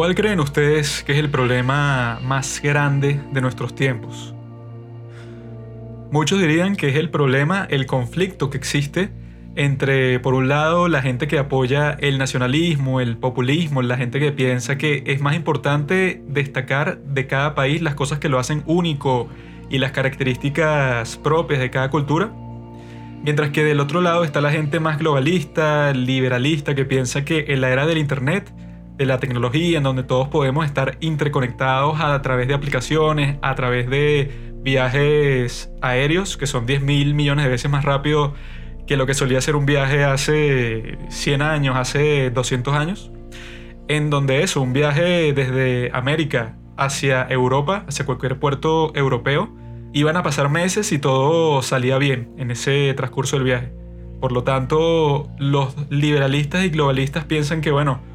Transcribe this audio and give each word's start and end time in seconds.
¿Cuál 0.00 0.14
creen 0.14 0.40
ustedes 0.40 1.02
que 1.04 1.12
es 1.12 1.18
el 1.18 1.28
problema 1.28 2.20
más 2.22 2.62
grande 2.62 3.20
de 3.34 3.42
nuestros 3.42 3.74
tiempos? 3.74 4.34
Muchos 6.10 6.40
dirían 6.40 6.74
que 6.74 6.88
es 6.88 6.96
el 6.96 7.10
problema, 7.10 7.66
el 7.68 7.84
conflicto 7.84 8.48
que 8.48 8.56
existe 8.56 9.10
entre, 9.56 10.18
por 10.18 10.32
un 10.32 10.48
lado, 10.48 10.88
la 10.88 11.02
gente 11.02 11.28
que 11.28 11.38
apoya 11.38 11.98
el 12.00 12.16
nacionalismo, 12.16 13.02
el 13.02 13.18
populismo, 13.18 13.82
la 13.82 13.98
gente 13.98 14.20
que 14.20 14.32
piensa 14.32 14.78
que 14.78 15.04
es 15.04 15.20
más 15.20 15.36
importante 15.36 16.22
destacar 16.26 16.96
de 17.00 17.26
cada 17.26 17.54
país 17.54 17.82
las 17.82 17.94
cosas 17.94 18.20
que 18.20 18.30
lo 18.30 18.38
hacen 18.38 18.62
único 18.64 19.28
y 19.68 19.76
las 19.76 19.92
características 19.92 21.18
propias 21.18 21.60
de 21.60 21.68
cada 21.68 21.90
cultura. 21.90 22.32
Mientras 23.22 23.50
que 23.50 23.64
del 23.64 23.80
otro 23.80 24.00
lado 24.00 24.24
está 24.24 24.40
la 24.40 24.50
gente 24.50 24.80
más 24.80 24.98
globalista, 24.98 25.92
liberalista, 25.92 26.74
que 26.74 26.86
piensa 26.86 27.22
que 27.22 27.44
en 27.48 27.60
la 27.60 27.68
era 27.68 27.84
del 27.84 27.98
Internet, 27.98 28.50
de 29.00 29.06
la 29.06 29.18
tecnología, 29.18 29.78
en 29.78 29.84
donde 29.84 30.02
todos 30.02 30.28
podemos 30.28 30.66
estar 30.66 30.98
interconectados 31.00 32.02
a 32.02 32.20
través 32.20 32.48
de 32.48 32.52
aplicaciones, 32.52 33.38
a 33.40 33.54
través 33.54 33.88
de 33.88 34.52
viajes 34.62 35.72
aéreos, 35.80 36.36
que 36.36 36.46
son 36.46 36.66
10 36.66 36.82
mil 36.82 37.14
millones 37.14 37.46
de 37.46 37.50
veces 37.50 37.70
más 37.70 37.82
rápido 37.82 38.34
que 38.86 38.98
lo 38.98 39.06
que 39.06 39.14
solía 39.14 39.40
ser 39.40 39.56
un 39.56 39.64
viaje 39.64 40.04
hace 40.04 40.98
100 41.08 41.40
años, 41.40 41.76
hace 41.78 42.28
200 42.28 42.74
años, 42.74 43.10
en 43.88 44.10
donde 44.10 44.42
eso, 44.42 44.60
un 44.60 44.74
viaje 44.74 45.32
desde 45.32 45.90
América 45.94 46.58
hacia 46.76 47.26
Europa, 47.30 47.86
hacia 47.88 48.04
cualquier 48.04 48.38
puerto 48.38 48.94
europeo, 48.94 49.50
iban 49.94 50.18
a 50.18 50.22
pasar 50.22 50.50
meses 50.50 50.92
y 50.92 50.98
todo 50.98 51.62
salía 51.62 51.96
bien 51.96 52.34
en 52.36 52.50
ese 52.50 52.92
transcurso 52.92 53.36
del 53.36 53.46
viaje. 53.46 53.72
Por 54.20 54.32
lo 54.32 54.44
tanto, 54.44 55.30
los 55.38 55.74
liberalistas 55.88 56.66
y 56.66 56.68
globalistas 56.68 57.24
piensan 57.24 57.62
que, 57.62 57.70
bueno, 57.70 58.10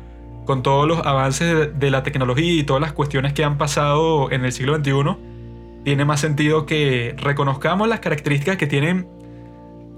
con 0.45 0.63
todos 0.63 0.88
los 0.88 1.05
avances 1.05 1.77
de 1.77 1.91
la 1.91 2.03
tecnología 2.03 2.53
y 2.53 2.63
todas 2.63 2.81
las 2.81 2.93
cuestiones 2.93 3.33
que 3.33 3.43
han 3.43 3.57
pasado 3.57 4.31
en 4.31 4.45
el 4.45 4.51
siglo 4.51 4.75
XXI, 4.75 5.17
tiene 5.83 6.05
más 6.05 6.19
sentido 6.19 6.65
que 6.65 7.15
reconozcamos 7.17 7.88
las 7.88 7.99
características 7.99 8.57
que 8.57 8.67
tienen 8.67 9.07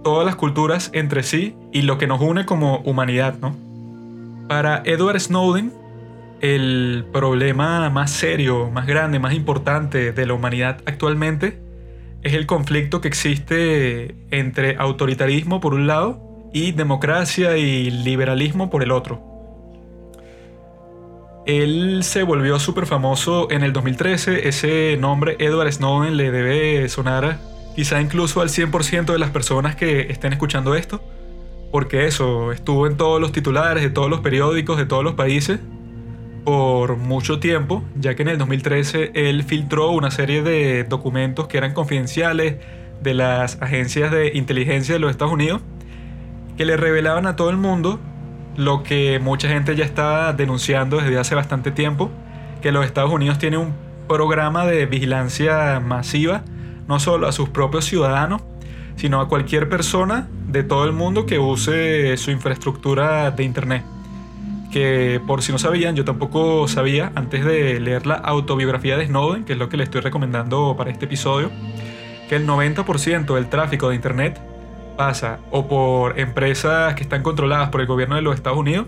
todas 0.04 0.26
las 0.26 0.36
culturas 0.36 0.90
entre 0.94 1.24
sí 1.24 1.56
y 1.72 1.82
lo 1.84 1.98
que 1.98 2.08
nos 2.08 2.22
une 2.22 2.46
como 2.46 2.80
humanidad, 2.80 3.38
¿no? 3.40 3.56
Para 4.48 4.82
Edward 4.86 5.20
Snowden, 5.20 5.74
el 6.42 7.06
problema 7.12 7.90
más 7.90 8.12
serio, 8.12 8.70
más 8.72 8.86
grande, 8.86 9.20
más 9.20 9.34
importante 9.34 10.12
de 10.12 10.26
la 10.26 10.34
humanidad 10.34 10.82
actualmente 10.86 11.60
es 12.24 12.34
el 12.34 12.46
conflicto 12.46 13.02
que 13.02 13.08
existe 13.08 14.16
entre 14.32 14.76
autoritarismo 14.78 15.60
por 15.62 15.74
un 15.74 15.88
lado 15.88 16.22
y 16.54 16.72
democracia 16.72 17.58
y 17.58 17.90
liberalismo 17.90 18.70
por 18.70 18.84
el 18.84 18.92
otro. 18.92 19.27
Él 21.48 22.04
se 22.04 22.24
volvió 22.24 22.60
súper 22.60 22.86
famoso 22.86 23.50
en 23.50 23.64
el 23.64 23.72
2013. 23.72 24.50
Ese 24.50 24.98
nombre, 25.00 25.38
Edward 25.40 25.72
Snowden, 25.72 26.18
le 26.18 26.30
debe 26.30 26.88
sonar 26.90 27.40
quizá 27.74 28.02
incluso 28.02 28.42
al 28.42 28.50
100% 28.50 29.06
de 29.06 29.18
las 29.18 29.32
personas 29.32 29.78
que 29.78 30.12
estén 30.12 30.34
escuchando 30.34 30.76
esto. 30.76 31.02
Porque 31.72 32.06
eso, 32.06 32.52
estuvo 32.52 32.86
en 32.86 32.98
todos 32.98 33.22
los 33.22 33.32
titulares 33.32 33.82
de 33.82 33.90
todos 33.90 34.10
los 34.10 34.20
periódicos 34.20 34.78
de 34.78 34.86
todos 34.86 35.06
los 35.06 35.14
países 35.14 35.60
por 36.44 36.98
mucho 36.98 37.40
tiempo, 37.40 37.84
ya 37.96 38.16
que 38.16 38.24
en 38.24 38.30
el 38.30 38.38
2013 38.38 39.12
él 39.14 39.44
filtró 39.44 39.92
una 39.92 40.12
serie 40.12 40.44
de 40.44 40.84
documentos 40.84 41.48
que 41.48 41.58
eran 41.58 41.74
confidenciales 41.74 42.58
de 43.02 43.14
las 43.14 43.62
agencias 43.62 44.12
de 44.12 44.32
inteligencia 44.34 44.96
de 44.96 45.00
los 45.00 45.12
Estados 45.12 45.34
Unidos, 45.34 45.62
que 46.58 46.66
le 46.66 46.76
revelaban 46.76 47.26
a 47.26 47.38
todo 47.38 47.50
el 47.50 47.58
mundo 47.58 48.02
lo 48.58 48.82
que 48.82 49.20
mucha 49.20 49.48
gente 49.48 49.76
ya 49.76 49.86
está 49.86 50.34
denunciando 50.34 50.98
desde 50.98 51.18
hace 51.18 51.36
bastante 51.36 51.72
tiempo, 51.72 52.10
que 52.62 52.72
los 52.72 52.86
Estados 52.86 53.12
Unidos 53.12 53.38
tienen 53.38 53.60
un 53.60 53.74
programa 54.08 54.66
de 54.66 54.88
vigilancia 54.88 55.80
masiva, 55.80 56.44
no 56.88 57.00
solo 57.00 57.28
a 57.28 57.32
sus 57.32 57.50
propios 57.50 57.86
ciudadanos, 57.86 58.42
sino 58.96 59.22
a 59.22 59.30
cualquier 59.30 59.70
persona 59.70 60.28
de 60.48 60.64
todo 60.64 60.86
el 60.86 60.92
mundo 60.92 61.28
que 61.28 61.38
use 61.38 62.18
su 62.18 62.32
infraestructura 62.32 63.30
de 63.30 63.44
Internet. 63.44 63.84
Que 64.72 65.22
por 65.26 65.44
si 65.44 65.52
no 65.52 65.60
sabían, 65.60 65.96
yo 65.96 66.04
tampoco 66.04 66.68
sabía 66.68 67.12
antes 67.14 67.46
de 67.46 67.80
leer 67.80 68.08
la 68.08 68.16
autobiografía 68.16 68.98
de 68.98 69.06
Snowden, 69.06 69.46
que 69.46 69.54
es 69.54 69.60
lo 69.60 69.70
que 69.70 69.78
le 69.78 69.84
estoy 69.84 70.02
recomendando 70.02 70.76
para 70.76 70.90
este 70.90 71.06
episodio, 71.06 71.52
que 72.28 72.36
el 72.36 72.48
90% 72.48 73.36
del 73.36 73.50
tráfico 73.50 73.90
de 73.90 73.96
Internet 73.96 74.42
pasa 74.98 75.40
o 75.52 75.68
por 75.68 76.20
empresas 76.20 76.96
que 76.96 77.04
están 77.04 77.24
controladas 77.24 77.70
por 77.70 77.82
el 77.82 77.88
gobierno 77.88 78.16
de 78.16 78.22
los 78.22 78.36
Estados 78.36 78.58
Unidos 78.58 78.88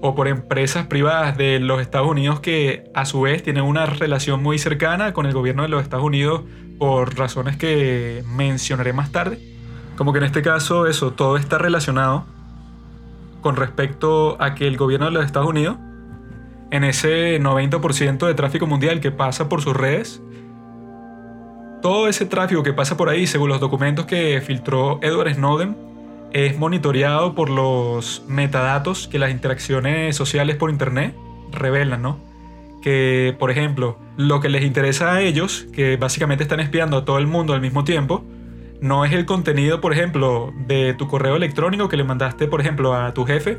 o 0.00 0.14
por 0.14 0.28
empresas 0.28 0.86
privadas 0.86 1.36
de 1.36 1.60
los 1.60 1.80
Estados 1.80 2.08
Unidos 2.08 2.40
que 2.40 2.90
a 2.94 3.04
su 3.04 3.20
vez 3.22 3.42
tienen 3.42 3.64
una 3.64 3.86
relación 3.86 4.42
muy 4.42 4.58
cercana 4.58 5.12
con 5.12 5.26
el 5.26 5.32
gobierno 5.32 5.62
de 5.62 5.68
los 5.68 5.82
Estados 5.82 6.04
Unidos 6.04 6.42
por 6.78 7.16
razones 7.16 7.56
que 7.56 8.24
mencionaré 8.26 8.92
más 8.92 9.10
tarde. 9.10 9.38
Como 9.96 10.12
que 10.12 10.18
en 10.18 10.24
este 10.24 10.42
caso 10.42 10.86
eso, 10.86 11.12
todo 11.12 11.36
está 11.36 11.58
relacionado 11.58 12.24
con 13.40 13.56
respecto 13.56 14.40
a 14.40 14.54
que 14.54 14.66
el 14.66 14.76
gobierno 14.76 15.06
de 15.06 15.12
los 15.12 15.24
Estados 15.24 15.48
Unidos, 15.48 15.76
en 16.70 16.84
ese 16.84 17.40
90% 17.40 18.26
de 18.26 18.34
tráfico 18.34 18.66
mundial 18.66 19.00
que 19.00 19.10
pasa 19.10 19.48
por 19.48 19.62
sus 19.62 19.76
redes, 19.76 20.22
todo 21.80 22.08
ese 22.08 22.26
tráfico 22.26 22.62
que 22.62 22.72
pasa 22.72 22.96
por 22.96 23.08
ahí, 23.08 23.26
según 23.26 23.48
los 23.48 23.60
documentos 23.60 24.06
que 24.06 24.40
filtró 24.44 24.98
Edward 25.02 25.34
Snowden, 25.34 25.76
es 26.32 26.58
monitoreado 26.58 27.34
por 27.34 27.48
los 27.48 28.22
metadatos 28.28 29.08
que 29.08 29.18
las 29.18 29.30
interacciones 29.30 30.16
sociales 30.16 30.56
por 30.56 30.70
Internet 30.70 31.14
revelan, 31.52 32.02
¿no? 32.02 32.18
Que, 32.82 33.34
por 33.38 33.50
ejemplo, 33.50 33.98
lo 34.16 34.40
que 34.40 34.48
les 34.48 34.62
interesa 34.62 35.12
a 35.12 35.22
ellos, 35.22 35.66
que 35.72 35.96
básicamente 35.96 36.42
están 36.42 36.60
espiando 36.60 36.98
a 36.98 37.04
todo 37.04 37.18
el 37.18 37.26
mundo 37.26 37.54
al 37.54 37.60
mismo 37.60 37.84
tiempo, 37.84 38.24
no 38.80 39.04
es 39.04 39.12
el 39.12 39.26
contenido, 39.26 39.80
por 39.80 39.92
ejemplo, 39.92 40.52
de 40.66 40.94
tu 40.94 41.08
correo 41.08 41.36
electrónico 41.36 41.88
que 41.88 41.96
le 41.96 42.04
mandaste, 42.04 42.46
por 42.46 42.60
ejemplo, 42.60 42.94
a 42.94 43.12
tu 43.12 43.24
jefe, 43.24 43.58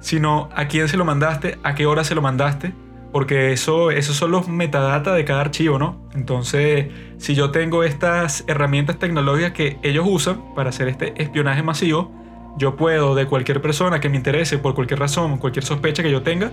sino 0.00 0.48
a 0.54 0.66
quién 0.68 0.88
se 0.88 0.96
lo 0.96 1.04
mandaste, 1.04 1.58
a 1.62 1.74
qué 1.74 1.86
hora 1.86 2.04
se 2.04 2.14
lo 2.14 2.22
mandaste, 2.22 2.72
porque 3.12 3.52
eso, 3.52 3.90
esos 3.90 4.16
son 4.16 4.30
los 4.30 4.48
metadata 4.48 5.14
de 5.14 5.24
cada 5.24 5.42
archivo, 5.42 5.78
¿no? 5.78 5.96
Entonces, 6.14 6.86
si 7.18 7.34
yo 7.34 7.50
tengo 7.50 7.84
estas 7.84 8.44
herramientas 8.46 8.98
tecnológicas 8.98 9.52
que 9.52 9.78
ellos 9.82 10.06
usan 10.08 10.54
para 10.54 10.70
hacer 10.70 10.88
este 10.88 11.12
espionaje 11.22 11.62
masivo, 11.62 12.10
yo 12.58 12.76
puedo 12.76 13.14
de 13.14 13.26
cualquier 13.26 13.60
persona 13.60 14.00
que 14.00 14.08
me 14.08 14.16
interese 14.16 14.58
por 14.58 14.74
cualquier 14.74 15.00
razón, 15.00 15.38
cualquier 15.38 15.64
sospecha 15.64 16.02
que 16.02 16.10
yo 16.10 16.22
tenga, 16.22 16.52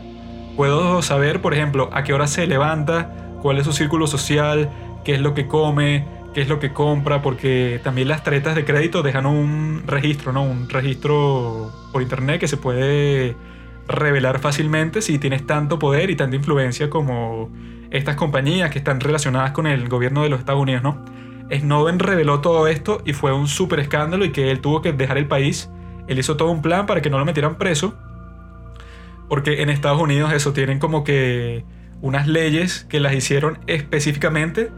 puedo 0.56 1.02
saber, 1.02 1.42
por 1.42 1.54
ejemplo, 1.54 1.90
a 1.94 2.04
qué 2.04 2.14
hora 2.14 2.28
se 2.28 2.46
levanta, 2.46 3.38
cuál 3.42 3.58
es 3.58 3.66
su 3.66 3.74
círculo 3.74 4.08
social, 4.08 4.70
qué 5.06 5.16
es 5.16 5.22
lo 5.22 5.34
que 5.34 5.48
come, 5.48 6.06
qué 6.34 6.42
es 6.42 6.50
lo 6.50 6.60
que 6.60 6.74
compra, 6.74 7.22
porque 7.22 7.80
también 7.84 8.10
las 8.10 8.24
tarjetas 8.24 8.56
de 8.56 8.66
crédito 8.66 9.02
dejan 9.02 9.26
un 9.26 9.84
registro, 9.88 10.34
¿no? 10.34 10.44
Un 10.44 10.70
registro 10.70 11.72
por 11.92 12.02
internet 12.02 12.40
que 12.40 12.48
se 12.48 12.58
puede 12.58 13.36
revelar 13.90 14.40
fácilmente 14.40 15.02
si 15.02 15.18
tienes 15.18 15.46
tanto 15.46 15.80
poder 15.80 16.10
y 16.10 16.16
tanta 16.16 16.36
influencia 16.36 16.90
como 16.90 17.50
estas 17.92 18.16
compañías 18.16 18.70
que 18.70 18.78
están 18.78 19.00
relacionadas 19.00 19.52
con 19.52 19.68
el 19.68 19.90
gobierno 19.90 20.24
de 20.24 20.30
los 20.30 20.40
Estados 20.40 20.62
Unidos, 20.62 20.84
¿no? 20.84 21.04
Snowden 21.52 21.98
reveló 21.98 22.40
todo 22.42 22.68
esto 22.68 23.02
y 23.06 23.14
fue 23.14 23.34
un 23.34 23.48
súper 23.48 23.80
escándalo 23.80 24.24
y 24.24 24.32
que 24.32 24.52
él 24.52 24.62
tuvo 24.62 24.84
que 24.84 24.94
dejar 24.94 25.18
el 25.18 25.28
país. 25.28 25.70
Él 26.08 26.20
hizo 26.20 26.38
todo 26.38 26.52
un 26.52 26.62
plan 26.62 26.86
para 26.86 27.02
que 27.02 27.10
no 27.10 27.18
lo 27.18 27.26
metieran 27.26 27.58
preso. 27.58 27.96
Porque 29.28 29.64
en 29.64 29.70
Estados 29.70 30.00
Unidos 30.00 30.32
eso 30.34 30.54
tienen 30.54 30.78
como 30.78 31.04
que 31.04 31.66
unas 32.02 32.28
leyes 32.28 32.86
que 32.88 33.00
las 33.00 33.14
hicieron 33.14 33.60
específicamente 33.66 34.72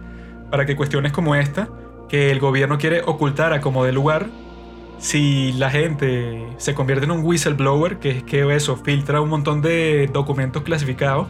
para 0.50 0.66
que 0.66 0.78
cuestiones 0.78 1.12
como 1.12 1.36
esta, 1.36 1.70
que 2.10 2.32
el 2.32 2.40
gobierno 2.40 2.78
quiere 2.78 3.02
ocultar 3.06 3.54
a 3.54 3.62
como 3.62 3.84
de 3.84 3.92
lugar, 3.92 4.28
si 5.02 5.52
la 5.54 5.72
gente 5.72 6.48
se 6.58 6.76
convierte 6.76 7.06
en 7.06 7.12
un 7.12 7.26
whistleblower, 7.26 7.98
que 7.98 8.12
es 8.12 8.24
que 8.24 8.56
eso 8.56 8.78
filtra 8.78 9.20
un 9.20 9.30
montón 9.30 9.62
de 9.62 10.08
documentos 10.14 10.62
clasificados, 10.62 11.28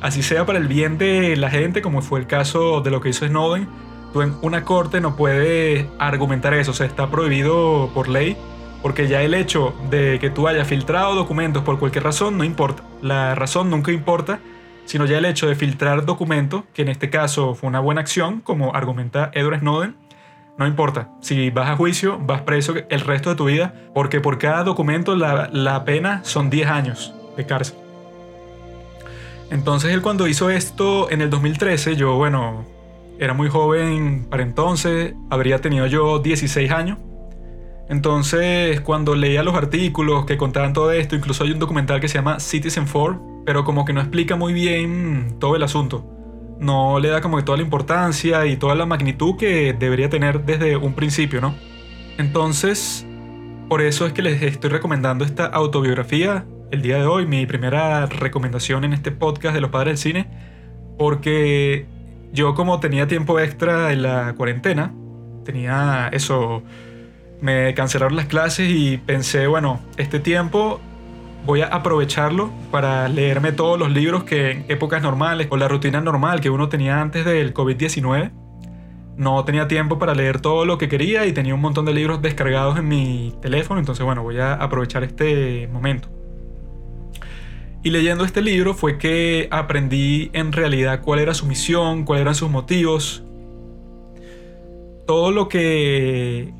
así 0.00 0.22
sea 0.22 0.46
para 0.46 0.60
el 0.60 0.68
bien 0.68 0.98
de 0.98 1.36
la 1.36 1.50
gente, 1.50 1.82
como 1.82 2.00
fue 2.00 2.20
el 2.20 2.28
caso 2.28 2.80
de 2.80 2.92
lo 2.92 3.00
que 3.00 3.08
hizo 3.08 3.26
Snowden, 3.26 3.68
tú 4.12 4.22
en 4.22 4.34
una 4.40 4.64
corte 4.64 5.00
no 5.00 5.16
puedes 5.16 5.84
argumentar 5.98 6.54
eso, 6.54 6.70
o 6.70 6.74
sea, 6.74 6.86
está 6.86 7.10
prohibido 7.10 7.90
por 7.92 8.08
ley, 8.08 8.36
porque 8.82 9.08
ya 9.08 9.20
el 9.20 9.34
hecho 9.34 9.74
de 9.90 10.20
que 10.20 10.30
tú 10.30 10.46
hayas 10.46 10.68
filtrado 10.68 11.16
documentos 11.16 11.64
por 11.64 11.80
cualquier 11.80 12.04
razón 12.04 12.38
no 12.38 12.44
importa, 12.44 12.84
la 13.02 13.34
razón 13.34 13.68
nunca 13.68 13.90
importa, 13.90 14.38
sino 14.84 15.06
ya 15.06 15.18
el 15.18 15.24
hecho 15.24 15.48
de 15.48 15.56
filtrar 15.56 16.06
documentos, 16.06 16.62
que 16.72 16.82
en 16.82 16.88
este 16.88 17.10
caso 17.10 17.56
fue 17.56 17.68
una 17.68 17.80
buena 17.80 18.00
acción, 18.00 18.40
como 18.42 18.76
argumenta 18.76 19.32
Edward 19.34 19.58
Snowden, 19.58 19.96
no 20.58 20.66
importa. 20.66 21.08
Si 21.20 21.50
vas 21.50 21.70
a 21.70 21.76
juicio, 21.76 22.18
vas 22.20 22.42
preso 22.42 22.74
el 22.88 23.00
resto 23.00 23.30
de 23.30 23.36
tu 23.36 23.44
vida, 23.44 23.74
porque 23.94 24.20
por 24.20 24.38
cada 24.38 24.64
documento 24.64 25.14
la, 25.14 25.84
pena 25.84 26.20
son 26.24 26.50
10 26.50 26.68
años 26.68 27.14
de 27.36 27.46
cárcel. 27.46 27.76
Entonces 29.50 29.94
él 29.94 30.02
cuando 30.02 30.26
hizo 30.26 30.50
esto 30.50 31.10
en 31.10 31.22
el 31.22 31.30
2013, 31.30 31.94
yo, 31.94 32.16
bueno, 32.16 32.66
era 33.20 33.34
muy 33.34 33.48
joven 33.48 34.26
para 34.28 34.42
entonces, 34.42 35.14
habría 35.30 35.60
tenido 35.60 35.86
yo 35.86 36.18
16 36.18 36.70
años. 36.72 36.98
Entonces, 37.88 38.82
cuando 38.82 39.14
leía 39.14 39.42
los 39.42 39.54
artículos 39.54 40.26
que 40.26 40.36
contaban 40.36 40.74
todo 40.74 40.92
esto, 40.92 41.16
incluso 41.16 41.44
hay 41.44 41.52
un 41.52 41.58
documental 41.58 42.00
que 42.00 42.08
se 42.08 42.18
llama 42.18 42.38
Citizen 42.38 42.84
4, 42.84 43.44
pero 43.46 43.64
como 43.64 43.86
que 43.86 43.94
no 43.94 44.00
explica 44.00 44.36
muy 44.36 44.52
bien 44.52 45.36
todo 45.38 45.56
el 45.56 45.62
asunto. 45.62 46.17
No 46.60 46.98
le 46.98 47.08
da 47.08 47.20
como 47.20 47.36
que 47.36 47.42
toda 47.42 47.58
la 47.58 47.64
importancia 47.64 48.46
y 48.46 48.56
toda 48.56 48.74
la 48.74 48.86
magnitud 48.86 49.36
que 49.36 49.72
debería 49.72 50.10
tener 50.10 50.44
desde 50.44 50.76
un 50.76 50.94
principio, 50.94 51.40
¿no? 51.40 51.54
Entonces, 52.18 53.06
por 53.68 53.80
eso 53.80 54.06
es 54.06 54.12
que 54.12 54.22
les 54.22 54.42
estoy 54.42 54.70
recomendando 54.70 55.24
esta 55.24 55.46
autobiografía 55.46 56.44
el 56.70 56.82
día 56.82 56.98
de 56.98 57.06
hoy, 57.06 57.26
mi 57.26 57.46
primera 57.46 58.06
recomendación 58.06 58.84
en 58.84 58.92
este 58.92 59.10
podcast 59.10 59.54
de 59.54 59.60
los 59.60 59.70
padres 59.70 59.92
del 59.92 60.12
cine, 60.12 60.28
porque 60.98 61.86
yo 62.32 62.54
como 62.54 62.80
tenía 62.80 63.06
tiempo 63.06 63.38
extra 63.40 63.92
en 63.92 64.02
la 64.02 64.34
cuarentena, 64.36 64.92
tenía 65.44 66.08
eso, 66.12 66.62
me 67.40 67.72
cancelaron 67.74 68.16
las 68.16 68.26
clases 68.26 68.68
y 68.70 68.98
pensé, 68.98 69.46
bueno, 69.46 69.80
este 69.96 70.20
tiempo 70.20 70.80
voy 71.44 71.62
a 71.62 71.66
aprovecharlo 71.66 72.50
para 72.70 73.08
leerme 73.08 73.52
todos 73.52 73.78
los 73.78 73.90
libros 73.90 74.24
que 74.24 74.50
en 74.50 74.64
épocas 74.68 75.02
normales 75.02 75.48
o 75.50 75.56
la 75.56 75.68
rutina 75.68 76.00
normal 76.00 76.40
que 76.40 76.50
uno 76.50 76.68
tenía 76.68 77.00
antes 77.00 77.24
del 77.24 77.54
COVID-19. 77.54 78.30
No 79.16 79.44
tenía 79.44 79.66
tiempo 79.66 79.98
para 79.98 80.14
leer 80.14 80.40
todo 80.40 80.64
lo 80.64 80.78
que 80.78 80.88
quería 80.88 81.26
y 81.26 81.32
tenía 81.32 81.54
un 81.54 81.60
montón 81.60 81.84
de 81.84 81.92
libros 81.92 82.22
descargados 82.22 82.78
en 82.78 82.86
mi 82.86 83.34
teléfono, 83.42 83.80
entonces 83.80 84.04
bueno, 84.04 84.22
voy 84.22 84.38
a 84.38 84.54
aprovechar 84.54 85.02
este 85.02 85.68
momento. 85.68 86.08
Y 87.82 87.90
leyendo 87.90 88.24
este 88.24 88.42
libro 88.42 88.74
fue 88.74 88.98
que 88.98 89.48
aprendí 89.50 90.30
en 90.34 90.52
realidad 90.52 91.00
cuál 91.02 91.20
era 91.20 91.32
su 91.34 91.46
misión, 91.46 92.04
cuáles 92.04 92.22
eran 92.22 92.34
sus 92.34 92.50
motivos. 92.50 93.22
Todo 95.06 95.30
lo 95.30 95.48
que 95.48 96.52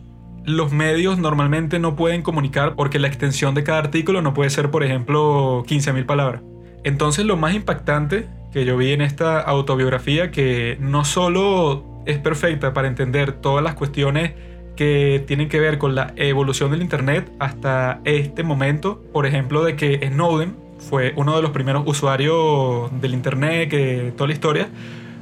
los 0.48 0.72
medios 0.72 1.18
normalmente 1.18 1.78
no 1.78 1.94
pueden 1.96 2.22
comunicar 2.22 2.74
porque 2.74 2.98
la 2.98 3.08
extensión 3.08 3.54
de 3.54 3.64
cada 3.64 3.78
artículo 3.78 4.22
no 4.22 4.34
puede 4.34 4.50
ser, 4.50 4.70
por 4.70 4.82
ejemplo, 4.82 5.64
15.000 5.66 6.06
palabras. 6.06 6.42
Entonces 6.84 7.24
lo 7.24 7.36
más 7.36 7.54
impactante 7.54 8.26
que 8.52 8.64
yo 8.64 8.76
vi 8.76 8.92
en 8.92 9.02
esta 9.02 9.40
autobiografía, 9.40 10.30
que 10.30 10.78
no 10.80 11.04
solo 11.04 11.84
es 12.06 12.18
perfecta 12.18 12.72
para 12.72 12.88
entender 12.88 13.32
todas 13.32 13.62
las 13.62 13.74
cuestiones 13.74 14.32
que 14.74 15.22
tienen 15.26 15.48
que 15.48 15.60
ver 15.60 15.78
con 15.78 15.94
la 15.94 16.12
evolución 16.16 16.70
del 16.70 16.82
Internet 16.82 17.30
hasta 17.38 18.00
este 18.04 18.42
momento, 18.42 19.02
por 19.12 19.26
ejemplo, 19.26 19.64
de 19.64 19.76
que 19.76 20.08
Snowden 20.08 20.68
fue 20.78 21.12
uno 21.16 21.34
de 21.36 21.42
los 21.42 21.50
primeros 21.50 21.82
usuarios 21.86 22.90
del 23.00 23.14
internet, 23.14 23.68
que 23.68 24.12
toda 24.16 24.28
la 24.28 24.34
historia, 24.34 24.68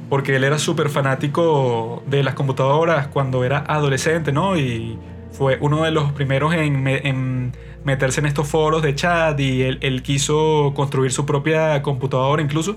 porque 0.09 0.35
él 0.35 0.43
era 0.43 0.59
súper 0.59 0.89
fanático 0.89 2.03
de 2.07 2.23
las 2.23 2.35
computadoras 2.35 3.07
cuando 3.07 3.43
era 3.43 3.63
adolescente, 3.67 4.31
¿no? 4.31 4.57
Y 4.57 4.97
fue 5.37 5.57
uno 5.61 5.83
de 5.83 5.91
los 5.91 6.11
primeros 6.13 6.53
en, 6.53 7.53
meterse 7.83 8.19
en 8.19 8.25
estos 8.25 8.47
foros 8.47 8.81
de 8.81 8.95
chat 8.95 9.39
y 9.39 9.61
él, 9.61 9.77
él, 9.81 10.01
quiso 10.01 10.73
construir 10.75 11.11
su 11.11 11.25
propia 11.25 11.81
computadora 11.83 12.41
incluso. 12.41 12.75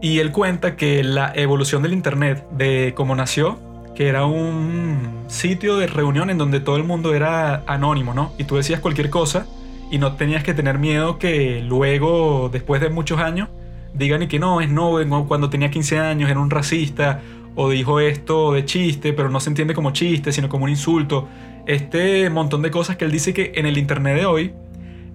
Y 0.00 0.18
él 0.20 0.32
cuenta 0.32 0.76
que 0.76 1.04
la 1.04 1.32
evolución 1.34 1.82
del 1.82 1.92
Internet, 1.92 2.46
de 2.50 2.94
cómo 2.96 3.14
nació, 3.14 3.58
que 3.94 4.08
era 4.08 4.24
un 4.24 5.24
sitio 5.28 5.76
de 5.76 5.86
reunión 5.86 6.30
en 6.30 6.38
donde 6.38 6.60
todo 6.60 6.76
el 6.76 6.84
mundo 6.84 7.14
era 7.14 7.62
anónimo, 7.66 8.14
¿no? 8.14 8.32
Y 8.38 8.44
tú 8.44 8.56
decías 8.56 8.80
cualquier 8.80 9.10
cosa 9.10 9.46
y 9.90 9.98
no 9.98 10.14
tenías 10.14 10.42
que 10.42 10.54
tener 10.54 10.78
miedo 10.78 11.18
que 11.18 11.60
luego, 11.60 12.48
después 12.50 12.80
de 12.80 12.88
muchos 12.88 13.20
años, 13.20 13.50
digan 13.92 14.22
y 14.22 14.28
que 14.28 14.38
no, 14.38 14.62
es 14.62 14.70
no, 14.70 15.26
cuando 15.28 15.50
tenía 15.50 15.70
15 15.70 15.98
años 15.98 16.30
era 16.30 16.40
un 16.40 16.48
racista 16.48 17.20
o 17.54 17.70
dijo 17.70 18.00
esto 18.00 18.52
de 18.52 18.64
chiste, 18.64 19.12
pero 19.12 19.30
no 19.30 19.40
se 19.40 19.50
entiende 19.50 19.74
como 19.74 19.92
chiste, 19.92 20.32
sino 20.32 20.48
como 20.48 20.64
un 20.64 20.70
insulto. 20.70 21.28
Este 21.66 22.30
montón 22.30 22.62
de 22.62 22.70
cosas 22.70 22.96
que 22.96 23.04
él 23.04 23.12
dice 23.12 23.34
que 23.34 23.52
en 23.54 23.66
el 23.66 23.78
Internet 23.78 24.16
de 24.16 24.26
hoy, 24.26 24.54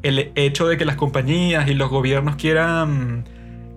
el 0.04 0.32
hecho 0.36 0.68
de 0.68 0.78
que 0.78 0.86
las 0.86 0.96
compañías 0.96 1.68
y 1.68 1.74
los 1.74 1.90
gobiernos 1.90 2.36
quieran 2.36 3.28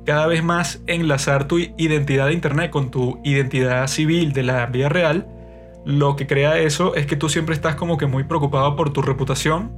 cada 0.04 0.26
vez 0.26 0.42
más 0.42 0.82
enlazar 0.86 1.48
tu 1.48 1.58
identidad 1.58 2.26
de 2.26 2.32
Internet 2.32 2.70
con 2.70 2.90
tu 2.90 3.20
identidad 3.24 3.86
civil 3.88 4.32
de 4.32 4.42
la 4.42 4.66
vida 4.66 4.88
real, 4.88 5.26
lo 5.84 6.16
que 6.16 6.26
crea 6.26 6.58
eso 6.58 6.94
es 6.94 7.06
que 7.06 7.16
tú 7.16 7.28
siempre 7.28 7.54
estás 7.54 7.76
como 7.76 7.96
que 7.96 8.06
muy 8.06 8.24
preocupado 8.24 8.76
por 8.76 8.92
tu 8.92 9.00
reputación 9.00 9.72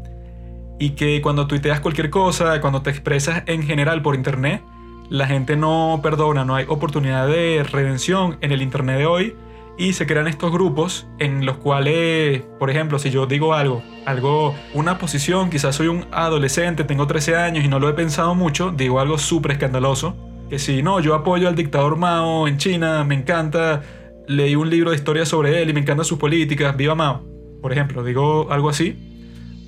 y 0.78 0.90
que 0.90 1.20
cuando 1.20 1.46
tuiteas 1.46 1.80
cualquier 1.80 2.10
cosa, 2.10 2.60
cuando 2.60 2.82
te 2.82 2.90
expresas 2.90 3.42
en 3.46 3.62
general 3.62 4.02
por 4.02 4.14
internet, 4.14 4.62
la 5.10 5.26
gente 5.26 5.56
no 5.56 6.00
perdona, 6.02 6.44
no 6.44 6.54
hay 6.54 6.64
oportunidad 6.68 7.26
de 7.26 7.64
redención 7.64 8.38
en 8.40 8.52
el 8.52 8.62
internet 8.62 8.98
de 8.98 9.06
hoy 9.06 9.36
y 9.76 9.92
se 9.94 10.06
crean 10.06 10.28
estos 10.28 10.52
grupos 10.52 11.08
en 11.18 11.44
los 11.44 11.56
cuales, 11.56 12.42
por 12.60 12.70
ejemplo, 12.70 12.98
si 12.98 13.10
yo 13.10 13.26
digo 13.26 13.52
algo, 13.52 13.82
algo, 14.06 14.54
una 14.72 14.98
posición, 14.98 15.50
quizás 15.50 15.74
soy 15.74 15.88
un 15.88 16.06
adolescente, 16.12 16.84
tengo 16.84 17.08
13 17.08 17.36
años 17.36 17.64
y 17.64 17.68
no 17.68 17.80
lo 17.80 17.88
he 17.88 17.92
pensado 17.94 18.36
mucho, 18.36 18.70
digo 18.70 19.00
algo 19.00 19.18
súper 19.18 19.52
escandaloso, 19.52 20.14
que 20.48 20.60
si 20.60 20.82
no, 20.82 21.00
yo 21.00 21.14
apoyo 21.14 21.48
al 21.48 21.56
dictador 21.56 21.96
Mao 21.96 22.46
en 22.46 22.58
China, 22.58 23.02
me 23.02 23.16
encanta, 23.16 23.82
leí 24.28 24.54
un 24.54 24.70
libro 24.70 24.90
de 24.90 24.96
historia 24.96 25.26
sobre 25.26 25.60
él 25.60 25.70
y 25.70 25.72
me 25.72 25.80
encantan 25.80 26.04
sus 26.04 26.18
políticas, 26.18 26.76
viva 26.76 26.94
Mao, 26.94 27.24
por 27.60 27.72
ejemplo, 27.72 28.04
digo 28.04 28.46
algo 28.52 28.68
así, 28.68 29.09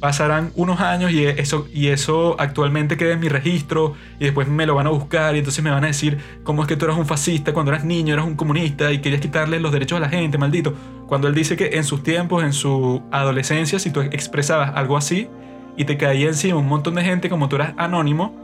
pasarán 0.02 0.50
unos 0.56 0.80
años 0.80 1.12
y 1.12 1.24
eso, 1.24 1.68
y 1.72 1.86
eso 1.86 2.34
actualmente 2.40 2.96
queda 2.96 3.12
en 3.12 3.20
mi 3.20 3.28
registro 3.28 3.94
y 4.18 4.24
después 4.24 4.48
me 4.48 4.66
lo 4.66 4.74
van 4.74 4.88
a 4.88 4.90
buscar 4.90 5.36
y 5.36 5.38
entonces 5.38 5.62
me 5.62 5.70
van 5.70 5.84
a 5.84 5.86
decir 5.86 6.18
cómo 6.42 6.62
es 6.62 6.68
que 6.68 6.76
tú 6.76 6.86
eras 6.86 6.98
un 6.98 7.06
fascista 7.06 7.52
cuando 7.52 7.70
eras 7.70 7.84
niño, 7.84 8.12
eras 8.12 8.26
un 8.26 8.34
comunista 8.34 8.90
y 8.90 8.98
querías 8.98 9.20
quitarle 9.20 9.60
los 9.60 9.70
derechos 9.70 9.98
a 9.98 10.00
la 10.00 10.08
gente, 10.08 10.38
maldito. 10.38 10.74
Cuando 11.06 11.28
él 11.28 11.36
dice 11.36 11.56
que 11.56 11.76
en 11.76 11.84
sus 11.84 12.02
tiempos, 12.02 12.42
en 12.42 12.52
su 12.52 13.00
adolescencia, 13.12 13.78
si 13.78 13.92
tú 13.92 14.00
expresabas 14.00 14.72
algo 14.74 14.96
así 14.96 15.28
y 15.76 15.84
te 15.84 15.96
caía 15.96 16.26
encima 16.26 16.58
un 16.58 16.66
montón 16.66 16.96
de 16.96 17.04
gente 17.04 17.28
como 17.28 17.48
tú 17.48 17.54
eras 17.54 17.72
anónimo, 17.76 18.34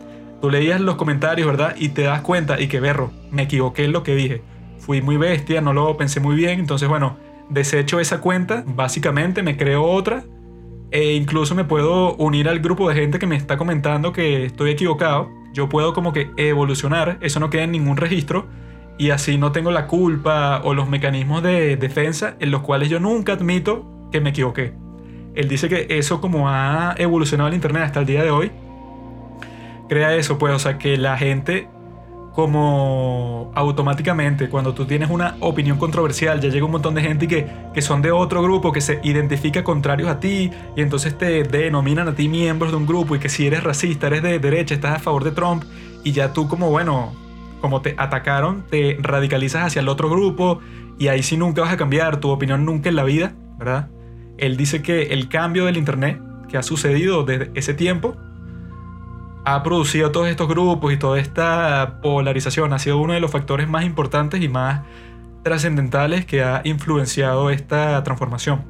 tú 0.40 0.50
leías 0.50 0.80
los 0.80 0.94
comentarios, 0.94 1.48
¿verdad? 1.48 1.74
Y 1.76 1.88
te 1.88 2.02
das 2.02 2.20
cuenta 2.20 2.60
y 2.60 2.68
que 2.68 2.78
berro, 2.78 3.10
me 3.32 3.42
equivoqué 3.42 3.86
en 3.86 3.90
lo 3.90 4.04
que 4.04 4.14
dije. 4.14 4.42
Fui 4.78 5.02
muy 5.02 5.16
bestia, 5.16 5.60
no 5.60 5.72
lo 5.72 5.96
pensé 5.96 6.20
muy 6.20 6.36
bien, 6.36 6.60
entonces 6.60 6.88
bueno, 6.88 7.16
desecho 7.50 7.98
esa 7.98 8.20
cuenta, 8.20 8.62
básicamente 8.64 9.42
me 9.42 9.56
creo 9.56 9.82
otra 9.82 10.22
e 10.90 11.14
incluso 11.14 11.54
me 11.54 11.64
puedo 11.64 12.14
unir 12.16 12.48
al 12.48 12.60
grupo 12.60 12.88
de 12.88 12.94
gente 12.94 13.18
que 13.18 13.26
me 13.26 13.36
está 13.36 13.56
comentando 13.56 14.12
que 14.12 14.46
estoy 14.46 14.70
equivocado. 14.70 15.30
Yo 15.52 15.68
puedo 15.68 15.92
como 15.92 16.12
que 16.12 16.30
evolucionar, 16.36 17.18
eso 17.20 17.40
no 17.40 17.50
queda 17.50 17.64
en 17.64 17.72
ningún 17.72 17.96
registro 17.96 18.46
y 18.98 19.10
así 19.10 19.38
no 19.38 19.52
tengo 19.52 19.70
la 19.70 19.86
culpa 19.86 20.60
o 20.64 20.74
los 20.74 20.88
mecanismos 20.88 21.42
de 21.42 21.76
defensa 21.76 22.36
en 22.40 22.50
los 22.50 22.62
cuales 22.62 22.88
yo 22.88 23.00
nunca 23.00 23.34
admito 23.34 23.86
que 24.10 24.20
me 24.20 24.30
equivoqué. 24.30 24.74
Él 25.34 25.48
dice 25.48 25.68
que 25.68 25.86
eso 25.90 26.20
como 26.20 26.48
ha 26.48 26.94
evolucionado 26.98 27.48
el 27.48 27.54
Internet 27.54 27.84
hasta 27.84 28.00
el 28.00 28.06
día 28.06 28.22
de 28.22 28.30
hoy, 28.30 28.50
crea 29.88 30.14
eso, 30.16 30.36
pues, 30.38 30.52
o 30.54 30.58
sea, 30.58 30.78
que 30.78 30.96
la 30.96 31.16
gente 31.16 31.68
como 32.38 33.50
automáticamente 33.56 34.48
cuando 34.48 34.72
tú 34.72 34.86
tienes 34.86 35.10
una 35.10 35.34
opinión 35.40 35.76
controversial, 35.76 36.40
ya 36.40 36.48
llega 36.48 36.64
un 36.64 36.70
montón 36.70 36.94
de 36.94 37.02
gente 37.02 37.26
que, 37.26 37.48
que 37.74 37.82
son 37.82 38.00
de 38.00 38.12
otro 38.12 38.44
grupo, 38.44 38.70
que 38.70 38.80
se 38.80 39.00
identifica 39.02 39.64
contrarios 39.64 40.08
a 40.08 40.20
ti 40.20 40.52
y 40.76 40.80
entonces 40.80 41.18
te 41.18 41.42
denominan 41.42 42.06
a 42.06 42.14
ti 42.14 42.28
miembros 42.28 42.70
de 42.70 42.76
un 42.76 42.86
grupo 42.86 43.16
y 43.16 43.18
que 43.18 43.28
si 43.28 43.48
eres 43.48 43.64
racista, 43.64 44.06
eres 44.06 44.22
de 44.22 44.38
derecha, 44.38 44.76
estás 44.76 44.94
a 44.94 44.98
favor 45.00 45.24
de 45.24 45.32
Trump 45.32 45.64
y 46.04 46.12
ya 46.12 46.32
tú 46.32 46.46
como, 46.46 46.70
bueno, 46.70 47.12
como 47.60 47.82
te 47.82 47.96
atacaron, 47.98 48.64
te 48.70 48.98
radicalizas 49.00 49.66
hacia 49.66 49.80
el 49.80 49.88
otro 49.88 50.08
grupo 50.08 50.60
y 50.96 51.08
ahí 51.08 51.24
sí 51.24 51.36
nunca 51.36 51.62
vas 51.62 51.72
a 51.72 51.76
cambiar 51.76 52.20
tu 52.20 52.30
opinión 52.30 52.64
nunca 52.64 52.88
en 52.88 52.94
la 52.94 53.02
vida, 53.02 53.34
¿verdad? 53.58 53.88
Él 54.36 54.56
dice 54.56 54.80
que 54.80 55.08
el 55.08 55.28
cambio 55.28 55.64
del 55.64 55.76
Internet 55.76 56.20
que 56.48 56.56
ha 56.56 56.62
sucedido 56.62 57.24
desde 57.24 57.50
ese 57.56 57.74
tiempo 57.74 58.16
ha 59.54 59.62
producido 59.62 60.10
todos 60.10 60.28
estos 60.28 60.46
grupos 60.46 60.92
y 60.92 60.98
toda 60.98 61.18
esta 61.18 62.00
polarización 62.02 62.74
ha 62.74 62.78
sido 62.78 62.98
uno 62.98 63.14
de 63.14 63.20
los 63.20 63.30
factores 63.30 63.66
más 63.66 63.84
importantes 63.84 64.42
y 64.42 64.48
más 64.48 64.82
trascendentales 65.42 66.26
que 66.26 66.42
ha 66.42 66.60
influenciado 66.64 67.48
esta 67.48 68.02
transformación. 68.04 68.62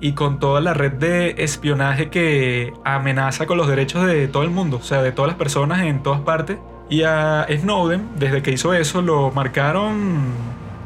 Y 0.00 0.12
con 0.12 0.40
toda 0.40 0.60
la 0.60 0.74
red 0.74 0.92
de 0.92 1.36
espionaje 1.38 2.10
que 2.10 2.72
amenaza 2.84 3.46
con 3.46 3.58
los 3.58 3.68
derechos 3.68 4.06
de 4.06 4.26
todo 4.26 4.42
el 4.42 4.50
mundo, 4.50 4.78
o 4.78 4.82
sea, 4.82 5.02
de 5.02 5.12
todas 5.12 5.28
las 5.28 5.36
personas 5.36 5.82
en 5.82 6.02
todas 6.02 6.20
partes. 6.22 6.58
Y 6.90 7.02
a 7.04 7.46
Snowden, 7.48 8.08
desde 8.18 8.42
que 8.42 8.50
hizo 8.50 8.74
eso, 8.74 9.02
lo 9.02 9.30
marcaron 9.30 10.32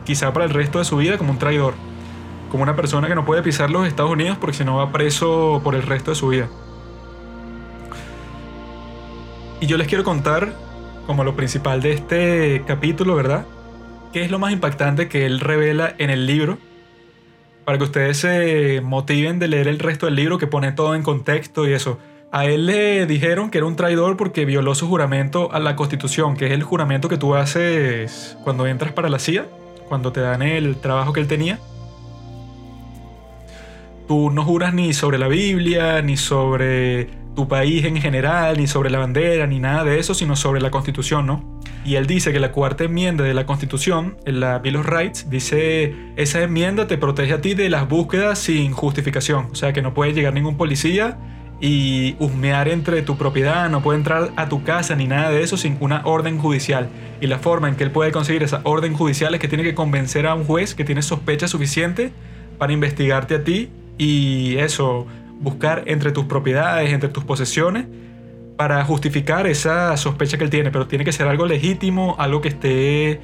quizá 0.05 0.33
para 0.35 0.45
el 0.45 0.51
resto 0.51 0.79
de 0.79 0.85
su 0.85 0.99
vida 0.99 1.17
como 1.17 1.33
un 1.33 1.39
traidor. 1.39 1.73
Como 2.51 2.65
una 2.65 2.77
persona 2.77 3.09
que 3.09 3.15
no 3.15 3.25
puede 3.25 3.43
pisar 3.43 3.71
los 3.71 3.87
Estados 3.87 4.11
Unidos 4.11 4.37
porque 4.39 4.57
si 4.59 4.65
no 4.65 4.77
va 4.77 4.93
preso 4.93 5.63
por 5.65 5.75
el 5.75 5.83
resto 5.83 6.11
de 6.11 6.17
su 6.17 6.29
vida. 6.29 6.49
Y 9.63 9.69
yo 9.69 9.77
les 9.77 9.87
quiero 9.87 10.03
contar, 10.03 10.57
como 11.07 11.23
lo 11.23 11.37
principal 11.37 11.81
de 11.83 11.93
este 11.93 12.65
capítulo, 12.67 13.15
¿verdad? 13.15 13.47
¿Qué 14.13 14.25
es 14.25 14.31
lo 14.33 14.41
más 14.41 14.53
impactante 14.53 15.09
que 15.09 15.25
él 15.25 15.39
revela 15.39 15.95
en 15.99 16.11
el 16.11 16.27
libro? 16.27 16.59
Para 17.65 17.79
que 17.79 17.85
ustedes 17.85 18.17
se 18.17 18.81
motiven 18.83 19.39
de 19.39 19.47
leer 19.47 19.69
el 19.69 19.79
resto 19.79 20.07
del 20.07 20.17
libro 20.17 20.37
que 20.37 20.49
pone 20.49 20.73
todo 20.73 20.97
en 20.97 21.05
contexto 21.05 21.69
y 21.69 21.75
eso. 21.75 22.01
A 22.33 22.47
él 22.47 22.67
le 22.67 23.07
dijeron 23.07 23.51
que 23.51 23.59
era 23.59 23.69
un 23.69 23.77
traidor 23.77 24.17
porque 24.17 24.45
violó 24.45 24.75
su 24.75 24.89
juramento 24.89 25.53
a 25.53 25.61
la 25.61 25.77
Constitución, 25.77 26.37
que 26.37 26.47
es 26.47 26.53
el 26.53 26.65
juramento 26.65 27.09
que 27.09 27.17
tú 27.17 27.37
haces 27.37 28.37
cuando 28.43 28.67
entras 28.67 28.93
para 28.93 29.09
la 29.09 29.21
CIA, 29.21 29.47
cuando 29.89 30.11
te 30.11 30.23
dan 30.23 30.43
el 30.43 30.75
trabajo 30.75 31.13
que 31.13 31.21
él 31.21 31.29
tenía. 31.29 31.61
Tú 34.09 34.31
no 34.31 34.45
juras 34.45 34.75
ni 34.75 34.93
sobre 34.93 35.19
la 35.19 35.29
Biblia, 35.29 36.03
ni 36.03 36.17
sobre 36.17 37.09
tu 37.35 37.49
país 37.49 37.85
en 37.85 37.97
general, 38.01 38.59
ni 38.59 38.67
sobre 38.67 38.91
la 38.91 38.99
bandera, 38.99 39.47
ni 39.47 39.59
nada 39.59 39.85
de 39.85 39.99
eso, 39.99 40.15
sino 40.15 40.37
sobre 40.37 40.61
la 40.61 40.71
constitución, 40.71 41.27
¿no? 41.27 41.61
Y 41.85 41.97
él 41.97 42.07
dice 42.07 42.33
que 42.33 42.39
la 42.39 42.53
cuarta 42.53 42.85
enmienda 42.85 43.25
de 43.25 43.35
la 43.35 43.47
constitución, 43.47 44.17
en 44.25 44.41
la 44.41 44.59
Bill 44.59 44.77
of 44.77 44.87
Rights, 44.87 45.31
dice, 45.31 45.95
esa 46.17 46.43
enmienda 46.43 46.87
te 46.87 46.99
protege 46.99 47.33
a 47.33 47.41
ti 47.41 47.55
de 47.55 47.69
las 47.71 47.89
búsquedas 47.89 48.39
sin 48.39 48.73
justificación, 48.73 49.49
o 49.51 49.55
sea 49.55 49.73
que 49.73 49.83
no 49.83 49.95
puede 49.95 50.13
llegar 50.13 50.33
ningún 50.35 50.57
policía 50.57 51.19
y 51.61 52.17
husmear 52.19 52.69
entre 52.69 53.03
tu 53.03 53.17
propiedad, 53.17 53.71
no 53.71 53.83
puede 53.83 53.99
entrar 53.99 54.33
a 54.37 54.49
tu 54.49 54.63
casa 54.65 54.95
ni 54.97 55.07
nada 55.07 55.31
de 55.31 55.43
eso 55.43 55.57
sin 55.57 55.77
una 55.81 56.03
orden 56.05 56.39
judicial. 56.39 56.89
Y 57.21 57.29
la 57.29 57.39
forma 57.39 57.69
en 57.69 57.77
que 57.77 57.85
él 57.85 57.93
puede 57.93 58.11
conseguir 58.11 58.43
esa 58.43 58.61
orden 58.65 58.95
judicial 58.95 59.35
es 59.35 59.41
que 59.41 59.49
tiene 59.49 59.65
que 59.65 59.75
convencer 59.75 60.27
a 60.27 60.35
un 60.35 60.45
juez 60.45 60.75
que 60.75 60.85
tiene 60.85 61.03
sospecha 61.03 61.49
suficiente 61.49 62.13
para 62.59 62.73
investigarte 62.73 63.37
a 63.37 63.45
ti 63.45 63.71
y 63.99 64.57
eso, 64.57 65.07
buscar 65.41 65.85
entre 65.87 66.13
tus 66.13 66.25
propiedades, 66.25 66.93
entre 66.93 67.09
tus 67.09 67.25
posesiones, 67.25 67.87
para 68.57 68.85
justificar 68.85 69.47
esa 69.47 69.97
sospecha 69.97 70.39
que 70.39 70.45
él 70.45 70.51
tiene. 70.51 70.71
Pero 70.71 70.87
tiene 70.87 71.05
que 71.05 71.13
ser 71.13 71.27
algo 71.27 71.47
legítimo, 71.47 72.17
algo 72.19 72.41
que 72.41 72.49
esté 72.49 73.21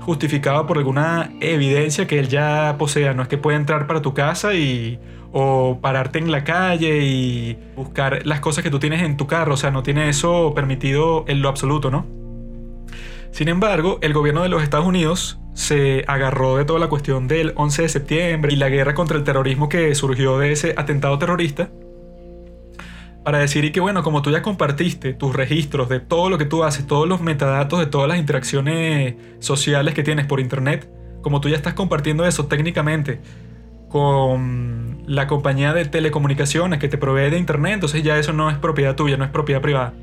justificado 0.00 0.66
por 0.66 0.78
alguna 0.78 1.30
evidencia 1.40 2.06
que 2.06 2.18
él 2.18 2.28
ya 2.28 2.76
posea. 2.78 3.14
No 3.14 3.22
es 3.22 3.28
que 3.28 3.38
pueda 3.38 3.56
entrar 3.56 3.86
para 3.86 4.02
tu 4.02 4.14
casa 4.14 4.54
y 4.54 4.98
o 5.32 5.78
pararte 5.80 6.18
en 6.18 6.30
la 6.30 6.44
calle 6.44 6.98
y 7.02 7.58
buscar 7.74 8.26
las 8.26 8.40
cosas 8.40 8.62
que 8.62 8.70
tú 8.70 8.78
tienes 8.78 9.02
en 9.02 9.16
tu 9.16 9.26
carro. 9.26 9.54
O 9.54 9.56
sea, 9.56 9.70
no 9.70 9.82
tiene 9.82 10.08
eso 10.08 10.52
permitido 10.54 11.24
en 11.26 11.42
lo 11.42 11.48
absoluto, 11.48 11.90
¿no? 11.90 12.21
Sin 13.32 13.48
embargo, 13.48 13.98
el 14.02 14.12
gobierno 14.12 14.42
de 14.42 14.50
los 14.50 14.62
Estados 14.62 14.86
Unidos 14.86 15.40
se 15.54 16.04
agarró 16.06 16.58
de 16.58 16.66
toda 16.66 16.78
la 16.78 16.88
cuestión 16.88 17.28
del 17.28 17.54
11 17.56 17.82
de 17.82 17.88
septiembre 17.88 18.52
y 18.52 18.56
la 18.56 18.68
guerra 18.68 18.94
contra 18.94 19.16
el 19.16 19.24
terrorismo 19.24 19.70
que 19.70 19.94
surgió 19.94 20.38
de 20.38 20.52
ese 20.52 20.74
atentado 20.76 21.18
terrorista 21.18 21.70
para 23.24 23.38
decir 23.38 23.64
y 23.64 23.72
que 23.72 23.80
bueno, 23.80 24.02
como 24.02 24.20
tú 24.20 24.30
ya 24.30 24.42
compartiste 24.42 25.14
tus 25.14 25.34
registros 25.34 25.88
de 25.88 26.00
todo 26.00 26.28
lo 26.28 26.36
que 26.36 26.44
tú 26.44 26.62
haces, 26.62 26.86
todos 26.86 27.08
los 27.08 27.22
metadatos 27.22 27.78
de 27.78 27.86
todas 27.86 28.06
las 28.06 28.18
interacciones 28.18 29.14
sociales 29.38 29.94
que 29.94 30.02
tienes 30.02 30.26
por 30.26 30.38
internet, 30.38 30.90
como 31.22 31.40
tú 31.40 31.48
ya 31.48 31.56
estás 31.56 31.74
compartiendo 31.74 32.26
eso 32.26 32.46
técnicamente 32.46 33.20
con 33.88 35.02
la 35.06 35.26
compañía 35.26 35.72
de 35.72 35.84
telecomunicaciones 35.84 36.80
que 36.80 36.88
te 36.88 36.98
provee 36.98 37.30
de 37.30 37.38
internet, 37.38 37.74
entonces 37.74 38.02
ya 38.02 38.18
eso 38.18 38.32
no 38.32 38.50
es 38.50 38.58
propiedad 38.58 38.94
tuya, 38.96 39.16
no 39.16 39.24
es 39.24 39.30
propiedad 39.30 39.62
privada. 39.62 39.94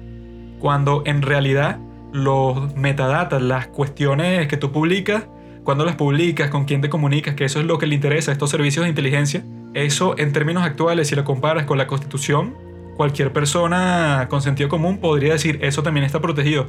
Cuando 0.60 1.04
en 1.06 1.22
realidad 1.22 1.80
los 2.12 2.76
metadatos, 2.76 3.42
las 3.42 3.68
cuestiones 3.68 4.48
que 4.48 4.58
tú 4.58 4.72
publicas, 4.72 5.28
cuando 5.64 5.86
las 5.86 5.96
publicas, 5.96 6.50
con 6.50 6.66
quién 6.66 6.82
te 6.82 6.90
comunicas, 6.90 7.36
que 7.36 7.46
eso 7.46 7.60
es 7.60 7.66
lo 7.66 7.78
que 7.78 7.88
le 7.88 7.96
interesa 7.96 8.32
a 8.32 8.34
estos 8.34 8.50
servicios 8.50 8.84
de 8.86 8.90
inteligencia, 8.90 9.44
eso 9.74 10.16
en 10.18 10.34
términos 10.34 10.64
actuales, 10.64 11.08
si 11.08 11.16
lo 11.16 11.24
comparas 11.24 11.66
con 11.66 11.78
la 11.78 11.88
constitución, 11.88 12.56
cualquier 12.98 13.32
persona 13.32 14.28
con 14.30 14.42
sentido 14.42 14.68
común 14.68 14.98
podría 14.98 15.34
decir 15.34 15.60
eso 15.62 15.84
también 15.84 16.06
está 16.06 16.20
protegido, 16.20 16.68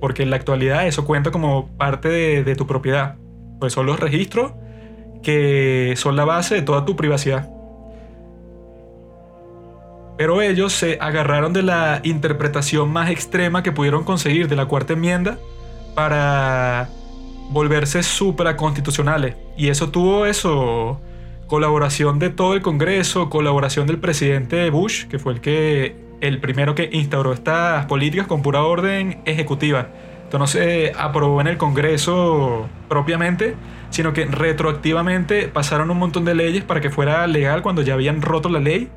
porque 0.00 0.22
en 0.22 0.30
la 0.30 0.36
actualidad 0.36 0.86
eso 0.86 1.04
cuenta 1.04 1.30
como 1.30 1.68
parte 1.76 2.08
de, 2.08 2.44
de 2.44 2.54
tu 2.54 2.66
propiedad. 2.66 3.16
Pues 3.58 3.72
son 3.72 3.86
los 3.86 3.98
registros 3.98 4.52
que 5.22 5.94
son 5.96 6.16
la 6.16 6.24
base 6.24 6.56
de 6.56 6.62
toda 6.62 6.84
tu 6.84 6.96
privacidad. 6.96 7.48
Pero 10.16 10.42
ellos 10.42 10.72
se 10.72 10.98
agarraron 11.00 11.52
de 11.52 11.62
la 11.62 12.00
interpretación 12.04 12.90
más 12.90 13.10
extrema 13.10 13.62
que 13.62 13.72
pudieron 13.72 14.04
conseguir 14.04 14.48
de 14.48 14.56
la 14.56 14.66
cuarta 14.66 14.92
enmienda 14.92 15.38
para 15.94 16.88
volverse 17.50 18.02
supraconstitucionales. 18.02 19.36
Y 19.56 19.68
eso 19.68 19.90
tuvo 19.90 20.26
eso, 20.26 21.00
colaboración 21.46 22.18
de 22.18 22.30
todo 22.30 22.54
el 22.54 22.62
Congreso, 22.62 23.30
colaboración 23.30 23.86
del 23.86 23.98
presidente 23.98 24.68
Bush, 24.70 25.06
que 25.06 25.18
fue 25.18 25.34
el 25.34 25.40
que 25.40 25.96
el 26.20 26.40
primero 26.40 26.74
que 26.74 26.88
instauró 26.92 27.32
estas 27.32 27.86
políticas 27.86 28.26
con 28.26 28.42
pura 28.42 28.62
orden 28.62 29.20
ejecutiva. 29.24 29.88
Esto 30.24 30.38
no 30.38 30.46
se 30.46 30.92
aprobó 30.96 31.40
en 31.42 31.48
el 31.48 31.58
Congreso 31.58 32.68
propiamente, 32.88 33.54
sino 33.90 34.14
que 34.14 34.24
retroactivamente 34.24 35.48
pasaron 35.48 35.90
un 35.90 35.98
montón 35.98 36.24
de 36.24 36.34
leyes 36.34 36.64
para 36.64 36.80
que 36.80 36.88
fuera 36.88 37.26
legal 37.26 37.60
cuando 37.60 37.82
ya 37.82 37.94
habían 37.94 38.22
roto 38.22 38.48
la 38.48 38.60
ley. 38.60 38.88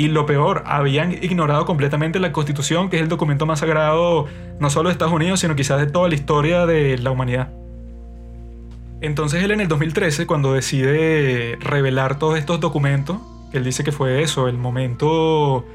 Y 0.00 0.08
lo 0.08 0.24
peor, 0.24 0.62
habían 0.64 1.12
ignorado 1.12 1.66
completamente 1.66 2.18
la 2.20 2.32
Constitución, 2.32 2.88
que 2.88 2.96
es 2.96 3.02
el 3.02 3.10
documento 3.10 3.44
más 3.44 3.58
sagrado 3.58 4.24
no 4.58 4.70
solo 4.70 4.88
de 4.88 4.94
Estados 4.94 5.12
Unidos, 5.12 5.40
sino 5.40 5.54
quizás 5.54 5.78
de 5.78 5.88
toda 5.88 6.08
la 6.08 6.14
historia 6.14 6.64
de 6.64 6.96
la 6.96 7.10
humanidad. 7.10 7.50
Entonces 9.02 9.44
él 9.44 9.50
en 9.50 9.60
el 9.60 9.68
2013, 9.68 10.24
cuando 10.26 10.54
decide 10.54 11.58
revelar 11.60 12.18
todos 12.18 12.38
estos 12.38 12.60
documentos, 12.60 13.18
él 13.52 13.62
dice 13.62 13.84
que 13.84 13.92
fue 13.92 14.22
eso, 14.22 14.48
el 14.48 14.56
momento 14.56 15.66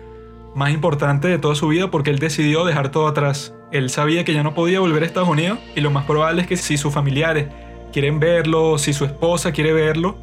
más 0.55 0.71
importante 0.71 1.27
de 1.27 1.37
toda 1.37 1.53
su 1.53 1.67
vida, 1.67 1.91
porque 1.91 2.09
él 2.09 2.17
decidió 2.17 2.65
dejar 2.65 2.89
todo 2.89 3.05
atrás. 3.05 3.53
Él 3.71 3.91
sabía 3.91 4.23
que 4.23 4.33
ya 4.33 4.41
no 4.41 4.55
podía 4.55 4.79
volver 4.79 5.03
a 5.03 5.05
Estados 5.05 5.29
Unidos 5.29 5.59
y 5.75 5.81
lo 5.81 5.91
más 5.91 6.05
probable 6.05 6.41
es 6.41 6.47
que 6.47 6.57
si 6.57 6.77
sus 6.77 6.91
familiares 6.91 7.49
quieren 7.93 8.19
verlo, 8.19 8.79
si 8.79 8.91
su 8.91 9.05
esposa 9.05 9.51
quiere 9.51 9.71
verlo, 9.71 10.17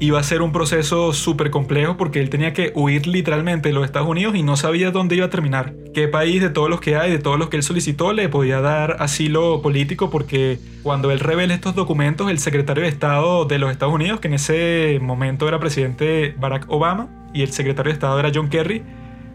iba 0.00 0.20
a 0.20 0.22
ser 0.22 0.42
un 0.42 0.52
proceso 0.52 1.12
súper 1.12 1.50
complejo 1.50 1.96
porque 1.96 2.20
él 2.20 2.30
tenía 2.30 2.52
que 2.52 2.72
huir 2.74 3.06
literalmente 3.06 3.68
de 3.68 3.74
los 3.74 3.84
Estados 3.84 4.08
Unidos 4.08 4.36
y 4.36 4.42
no 4.42 4.56
sabía 4.56 4.90
dónde 4.90 5.16
iba 5.16 5.26
a 5.26 5.30
terminar. 5.30 5.74
¿Qué 5.92 6.06
país 6.06 6.40
de 6.40 6.50
todos 6.50 6.70
los 6.70 6.80
que 6.80 6.96
hay, 6.96 7.10
de 7.10 7.18
todos 7.18 7.38
los 7.38 7.48
que 7.48 7.56
él 7.56 7.62
solicitó, 7.62 8.12
le 8.12 8.28
podía 8.28 8.60
dar 8.60 8.96
asilo 9.00 9.60
político? 9.60 10.10
Porque 10.10 10.60
cuando 10.82 11.10
él 11.10 11.18
revela 11.18 11.52
estos 11.52 11.74
documentos, 11.74 12.30
el 12.30 12.38
secretario 12.38 12.84
de 12.84 12.88
Estado 12.88 13.44
de 13.44 13.58
los 13.58 13.70
Estados 13.72 13.94
Unidos, 13.94 14.20
que 14.20 14.28
en 14.28 14.34
ese 14.34 14.98
momento 15.02 15.48
era 15.48 15.58
presidente 15.58 16.34
Barack 16.38 16.66
Obama, 16.68 17.08
y 17.34 17.42
el 17.42 17.50
secretario 17.50 17.90
de 17.90 17.94
Estado 17.94 18.18
era 18.20 18.30
John 18.32 18.48
Kerry, 18.48 18.84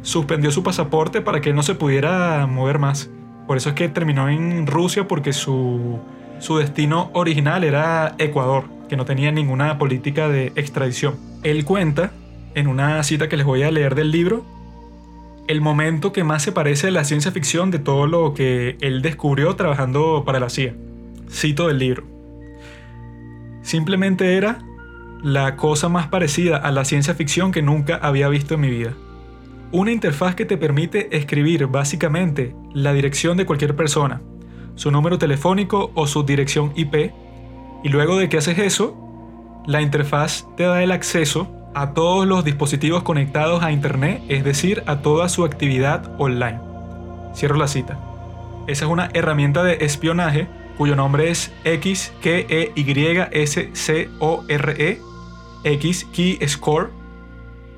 suspendió 0.02 0.52
su 0.52 0.64
pasaporte 0.64 1.22
para 1.22 1.42
que 1.42 1.50
él 1.50 1.56
no 1.56 1.64
se 1.64 1.76
pudiera 1.76 2.46
mover 2.48 2.80
más. 2.80 3.10
Por 3.48 3.58
eso 3.58 3.70
es 3.70 3.76
que 3.76 3.90
terminó 3.90 4.30
en 4.30 4.66
Rusia 4.66 5.08
porque 5.08 5.34
su 5.34 6.00
su 6.40 6.58
destino 6.58 7.10
original 7.14 7.64
era 7.64 8.16
Ecuador, 8.18 8.66
que 8.90 8.98
no 8.98 9.06
tenía 9.06 9.32
ninguna 9.32 9.78
política 9.78 10.28
de 10.30 10.52
extradición. 10.56 11.16
Él 11.44 11.66
cuenta, 11.66 12.12
en 12.56 12.68
una 12.68 13.02
cita 13.04 13.30
que 13.30 13.38
les 13.38 13.46
voy 13.46 13.64
a 13.64 13.72
leer 13.72 13.96
del 13.96 14.12
libro, 14.12 14.46
el 15.48 15.62
momento 15.62 16.14
que 16.14 16.24
más 16.24 16.42
se 16.44 16.52
parece 16.52 16.88
a 16.88 16.92
la 16.92 17.04
ciencia 17.04 17.32
ficción 17.32 17.72
de 17.72 17.80
todo 17.80 18.08
lo 18.08 18.34
que 18.34 18.78
él 18.82 19.02
descubrió 19.02 19.56
trabajando 19.56 20.24
para 20.26 20.40
la 20.40 20.50
CIA. 20.50 20.74
Cito 21.30 21.68
del 21.68 21.80
libro. 21.80 22.04
Simplemente 23.62 24.38
era 24.38 24.60
la 25.24 25.56
cosa 25.56 25.90
más 25.90 26.08
parecida 26.08 26.58
a 26.58 26.72
la 26.72 26.86
ciencia 26.86 27.14
ficción 27.16 27.52
que 27.52 27.62
nunca 27.62 27.96
había 27.96 28.28
visto 28.30 28.56
en 28.56 28.62
mi 28.62 28.70
vida. 28.70 28.94
Una 29.72 29.92
interfaz 29.92 30.36
que 30.36 30.46
te 30.46 30.58
permite 30.58 31.16
escribir 31.18 31.66
básicamente 31.68 32.56
la 32.74 32.94
dirección 32.94 33.38
de 33.38 33.46
cualquier 33.46 33.76
persona, 33.76 34.22
su 34.76 34.92
número 34.92 35.18
telefónico 35.18 35.92
o 35.96 36.08
su 36.08 36.24
dirección 36.24 36.72
IP. 36.76 37.12
Y 37.84 37.90
luego 37.90 38.18
de 38.18 38.30
que 38.30 38.38
haces 38.38 38.58
eso, 38.60 38.98
la 39.66 39.82
interfaz 39.82 40.46
te 40.56 40.64
da 40.64 40.84
el 40.84 40.92
acceso 40.92 41.48
a 41.76 41.94
todos 41.94 42.28
los 42.28 42.44
dispositivos 42.44 43.04
conectados 43.04 43.64
a 43.64 43.72
Internet, 43.72 44.22
es 44.28 44.44
decir, 44.44 44.84
a 44.86 45.02
toda 45.02 45.30
su 45.30 45.44
actividad 45.44 46.20
online. 46.20 46.60
Cierro 47.36 47.58
la 47.58 47.68
cita. 47.68 47.98
Esa 48.68 48.86
es 48.86 48.92
una 48.92 49.10
herramienta 49.14 49.64
de 49.64 49.78
espionaje 49.82 50.48
cuyo 50.78 50.96
nombre 50.96 51.30
es 51.30 51.52
XKEYSCORE, 51.64 52.72
Key 56.12 56.40
Score 56.48 57.03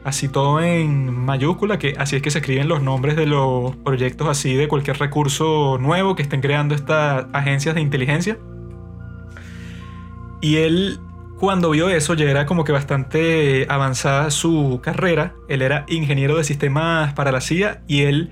así 0.05 0.29
todo 0.29 0.61
en 0.61 1.11
mayúscula, 1.11 1.79
que 1.79 1.95
así 1.97 2.15
es 2.15 2.21
que 2.21 2.29
se 2.29 2.37
escriben 2.37 2.67
los 2.67 2.81
nombres 2.81 3.15
de 3.15 3.25
los 3.25 3.75
proyectos 3.77 4.27
así 4.27 4.53
de 4.53 4.67
cualquier 4.67 4.99
recurso 4.99 5.79
nuevo 5.79 6.15
que 6.15 6.21
estén 6.21 6.41
creando 6.41 6.75
estas 6.75 7.25
agencias 7.33 7.73
de 7.73 7.81
inteligencia. 7.81 8.37
Y 10.41 10.57
él, 10.57 10.99
cuando 11.39 11.71
vio 11.71 11.89
eso, 11.89 12.13
ya 12.13 12.29
era 12.29 12.45
como 12.45 12.63
que 12.63 12.71
bastante 12.71 13.65
avanzada 13.67 14.29
su 14.29 14.79
carrera. 14.83 15.33
Él 15.49 15.63
era 15.63 15.85
ingeniero 15.87 16.37
de 16.37 16.43
sistemas 16.43 17.13
para 17.13 17.31
la 17.31 17.41
CIA 17.41 17.81
y 17.87 18.01
él 18.03 18.29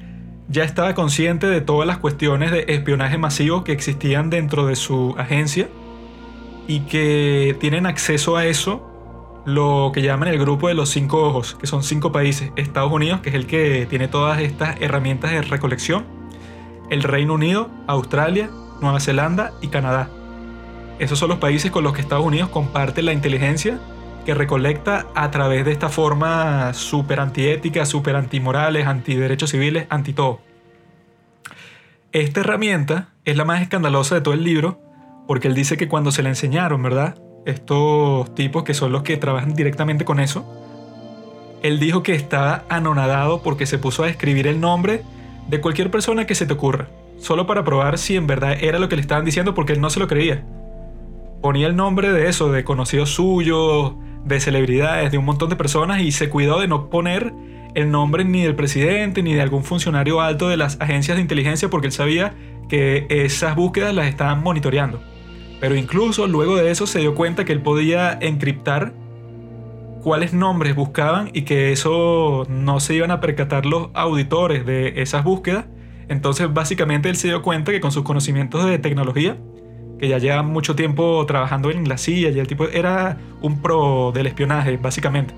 ya 0.49 0.63
estaba 0.63 0.93
consciente 0.93 1.47
de 1.47 1.61
todas 1.61 1.87
las 1.87 1.97
cuestiones 1.97 2.51
de 2.51 2.65
espionaje 2.67 3.17
masivo 3.17 3.63
que 3.63 3.71
existían 3.71 4.29
dentro 4.29 4.67
de 4.67 4.75
su 4.75 5.15
agencia 5.17 5.69
y 6.67 6.81
que 6.81 7.57
tienen 7.59 7.87
acceso 7.87 8.37
a 8.37 8.45
eso 8.45 8.92
lo 9.45 9.91
que 9.93 10.01
llaman 10.01 10.29
el 10.29 10.39
grupo 10.39 10.67
de 10.67 10.73
los 10.73 10.89
cinco 10.89 11.21
ojos, 11.21 11.55
que 11.55 11.67
son 11.67 11.83
cinco 11.83 12.11
países. 12.11 12.51
Estados 12.55 12.91
Unidos, 12.91 13.21
que 13.21 13.29
es 13.29 13.35
el 13.35 13.45
que 13.45 13.85
tiene 13.89 14.07
todas 14.07 14.39
estas 14.39 14.79
herramientas 14.81 15.31
de 15.31 15.41
recolección. 15.41 16.05
El 16.89 17.03
Reino 17.03 17.33
Unido, 17.33 17.69
Australia, 17.87 18.49
Nueva 18.81 18.99
Zelanda 18.99 19.53
y 19.61 19.67
Canadá. 19.67 20.09
Esos 20.99 21.19
son 21.19 21.29
los 21.29 21.39
países 21.39 21.71
con 21.71 21.83
los 21.83 21.93
que 21.93 22.01
Estados 22.01 22.25
Unidos 22.25 22.49
comparte 22.49 23.01
la 23.01 23.13
inteligencia 23.13 23.79
que 24.25 24.33
recolecta 24.33 25.07
a 25.15 25.31
través 25.31 25.65
de 25.65 25.71
esta 25.71 25.89
forma 25.89 26.73
súper 26.73 27.19
antiética, 27.19 27.85
súper 27.85 28.15
antimorales, 28.15 28.87
antiderechos 28.87 29.49
civiles, 29.49 29.85
anti 29.89 30.13
todo. 30.13 30.39
Esta 32.11 32.41
herramienta 32.41 33.09
es 33.25 33.35
la 33.35 33.43
más 33.43 33.61
escandalosa 33.61 34.15
de 34.15 34.21
todo 34.21 34.33
el 34.33 34.43
libro 34.43 34.79
porque 35.27 35.47
él 35.47 35.55
dice 35.55 35.77
que 35.77 35.87
cuando 35.87 36.11
se 36.11 36.23
la 36.23 36.29
enseñaron, 36.29 36.81
¿verdad? 36.83 37.17
Estos 37.45 38.33
tipos 38.35 38.63
que 38.63 38.73
son 38.73 38.91
los 38.91 39.03
que 39.03 39.17
trabajan 39.17 39.53
directamente 39.53 40.05
con 40.05 40.19
eso, 40.19 40.45
él 41.61 41.79
dijo 41.79 42.03
que 42.03 42.13
estaba 42.13 42.65
anonadado 42.69 43.41
porque 43.41 43.65
se 43.65 43.79
puso 43.79 44.03
a 44.03 44.09
escribir 44.09 44.47
el 44.47 44.59
nombre 44.59 45.01
de 45.47 45.61
cualquier 45.61 45.91
persona 45.91 46.25
que 46.25 46.35
se 46.35 46.45
te 46.45 46.53
ocurra, 46.53 46.87
solo 47.17 47.47
para 47.47 47.63
probar 47.63 47.97
si 47.97 48.15
en 48.15 48.27
verdad 48.27 48.57
era 48.61 48.79
lo 48.79 48.89
que 48.89 48.95
le 48.95 49.01
estaban 49.01 49.25
diciendo 49.25 49.53
porque 49.53 49.73
él 49.73 49.81
no 49.81 49.89
se 49.89 49.99
lo 49.99 50.07
creía. 50.07 50.43
Ponía 51.41 51.67
el 51.67 51.75
nombre 51.75 52.11
de 52.11 52.29
eso, 52.29 52.51
de 52.51 52.63
conocidos 52.63 53.11
suyos, 53.11 53.93
de 54.25 54.39
celebridades, 54.39 55.11
de 55.11 55.17
un 55.17 55.25
montón 55.25 55.49
de 55.49 55.55
personas 55.55 56.01
y 56.01 56.11
se 56.11 56.29
cuidó 56.29 56.59
de 56.59 56.67
no 56.67 56.89
poner 56.89 57.33
el 57.75 57.91
nombre 57.91 58.23
ni 58.23 58.43
del 58.43 58.55
presidente 58.55 59.23
ni 59.23 59.33
de 59.33 59.41
algún 59.41 59.63
funcionario 59.63 60.21
alto 60.21 60.47
de 60.47 60.57
las 60.57 60.79
agencias 60.79 61.17
de 61.17 61.21
inteligencia 61.21 61.69
porque 61.69 61.87
él 61.87 61.93
sabía 61.93 62.33
que 62.69 63.07
esas 63.09 63.55
búsquedas 63.55 63.93
las 63.93 64.07
estaban 64.07 64.41
monitoreando. 64.43 65.01
Pero 65.63 65.77
incluso 65.77 66.27
luego 66.27 66.57
de 66.57 66.71
eso 66.71 66.85
se 66.85 66.99
dio 66.99 67.15
cuenta 67.15 67.45
que 67.45 67.53
él 67.53 67.61
podía 67.61 68.17
encriptar 68.19 68.91
cuáles 70.01 70.33
nombres 70.33 70.75
buscaban 70.75 71.29
y 71.31 71.43
que 71.43 71.71
eso 71.71 72.45
no 72.49 72.81
se 72.81 72.95
iban 72.95 73.11
a 73.11 73.21
percatar 73.21 73.65
los 73.65 73.87
auditores 73.93 74.65
de 74.65 75.01
esas 75.01 75.23
búsquedas. 75.23 75.63
Entonces 76.09 76.53
básicamente 76.53 77.07
él 77.07 77.15
se 77.15 77.29
dio 77.29 77.41
cuenta 77.41 77.71
que 77.71 77.79
con 77.79 77.93
sus 77.93 78.03
conocimientos 78.03 78.65
de 78.65 78.77
tecnología, 78.77 79.37
que 79.99 80.09
ya 80.09 80.17
lleva 80.17 80.43
mucho 80.43 80.75
tiempo 80.75 81.25
trabajando 81.25 81.71
en 81.71 81.87
la 81.87 81.97
CIA 81.97 82.31
y 82.31 82.39
el 82.39 82.47
tipo 82.47 82.67
era 82.67 83.17
un 83.41 83.61
pro 83.61 84.11
del 84.13 84.27
espionaje 84.27 84.75
básicamente. 84.75 85.33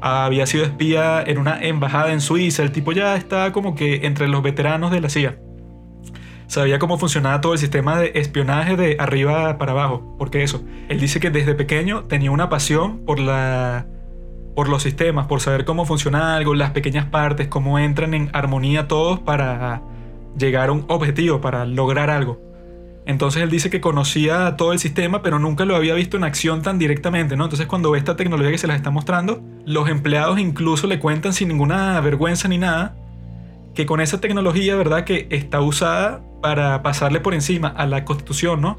Había 0.00 0.46
sido 0.46 0.62
espía 0.66 1.20
en 1.20 1.36
una 1.36 1.60
embajada 1.60 2.12
en 2.12 2.20
Suiza, 2.20 2.62
el 2.62 2.70
tipo 2.70 2.92
ya 2.92 3.16
está 3.16 3.50
como 3.50 3.74
que 3.74 4.06
entre 4.06 4.28
los 4.28 4.40
veteranos 4.40 4.92
de 4.92 5.00
la 5.00 5.08
CIA. 5.08 5.47
Sabía 6.48 6.78
cómo 6.78 6.98
funcionaba 6.98 7.42
todo 7.42 7.52
el 7.52 7.58
sistema 7.58 8.00
de 8.00 8.12
espionaje 8.14 8.74
de 8.76 8.96
arriba 8.98 9.58
para 9.58 9.72
abajo. 9.72 10.16
Porque 10.18 10.42
eso, 10.42 10.64
él 10.88 10.98
dice 10.98 11.20
que 11.20 11.30
desde 11.30 11.54
pequeño 11.54 12.04
tenía 12.04 12.30
una 12.30 12.48
pasión 12.48 13.04
por 13.04 13.20
la 13.20 13.86
por 14.56 14.68
los 14.68 14.82
sistemas, 14.82 15.28
por 15.28 15.40
saber 15.40 15.64
cómo 15.64 15.84
funciona 15.84 16.34
algo, 16.34 16.52
las 16.52 16.72
pequeñas 16.72 17.04
partes, 17.04 17.46
cómo 17.46 17.78
entran 17.78 18.12
en 18.12 18.28
armonía 18.32 18.88
todos 18.88 19.20
para 19.20 19.82
llegar 20.36 20.70
a 20.70 20.72
un 20.72 20.84
objetivo, 20.88 21.40
para 21.40 21.64
lograr 21.64 22.10
algo. 22.10 22.40
Entonces 23.06 23.42
él 23.42 23.50
dice 23.50 23.70
que 23.70 23.80
conocía 23.80 24.56
todo 24.56 24.72
el 24.72 24.80
sistema, 24.80 25.22
pero 25.22 25.38
nunca 25.38 25.64
lo 25.64 25.76
había 25.76 25.94
visto 25.94 26.16
en 26.16 26.24
acción 26.24 26.62
tan 26.62 26.76
directamente, 26.76 27.36
¿no? 27.36 27.44
Entonces 27.44 27.68
cuando 27.68 27.92
ve 27.92 27.98
esta 27.98 28.16
tecnología 28.16 28.50
que 28.50 28.58
se 28.58 28.66
las 28.66 28.76
está 28.76 28.90
mostrando, 28.90 29.40
los 29.64 29.88
empleados 29.88 30.40
incluso 30.40 30.88
le 30.88 30.98
cuentan 30.98 31.34
sin 31.34 31.48
ninguna 31.48 32.00
vergüenza 32.00 32.48
ni 32.48 32.58
nada, 32.58 32.96
que 33.76 33.86
con 33.86 34.00
esa 34.00 34.20
tecnología, 34.20 34.74
¿verdad? 34.74 35.04
Que 35.04 35.28
está 35.30 35.60
usada 35.60 36.20
para 36.40 36.82
pasarle 36.82 37.20
por 37.20 37.34
encima 37.34 37.68
a 37.68 37.86
la 37.86 38.04
constitución, 38.04 38.60
¿no? 38.60 38.78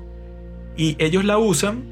Y 0.77 0.95
ellos 0.99 1.25
la 1.25 1.37
usan, 1.37 1.83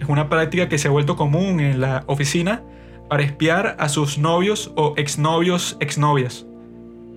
es 0.00 0.08
una 0.08 0.28
práctica 0.28 0.68
que 0.68 0.78
se 0.78 0.88
ha 0.88 0.90
vuelto 0.90 1.16
común 1.16 1.60
en 1.60 1.80
la 1.80 2.04
oficina, 2.06 2.62
para 3.08 3.22
espiar 3.22 3.76
a 3.78 3.88
sus 3.88 4.18
novios 4.18 4.72
o 4.76 4.94
exnovios, 4.96 5.76
exnovias. 5.80 6.46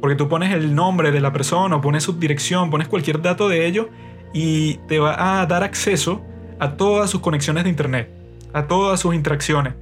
Porque 0.01 0.15
tú 0.15 0.29
pones 0.29 0.53
el 0.53 0.75
nombre 0.75 1.11
de 1.11 1.19
la 1.19 1.33
persona, 1.33 1.75
o 1.75 1.81
pones 1.81 2.03
su 2.03 2.13
dirección, 2.13 2.69
pones 2.69 2.87
cualquier 2.87 3.21
dato 3.21 3.49
de 3.49 3.65
ello 3.65 3.89
y 4.33 4.75
te 4.87 4.99
va 4.99 5.41
a 5.41 5.45
dar 5.45 5.63
acceso 5.63 6.21
a 6.59 6.73
todas 6.75 7.09
sus 7.09 7.21
conexiones 7.21 7.63
de 7.63 7.69
internet, 7.69 8.09
a 8.53 8.67
todas 8.67 8.99
sus 8.99 9.15
interacciones. 9.15 9.73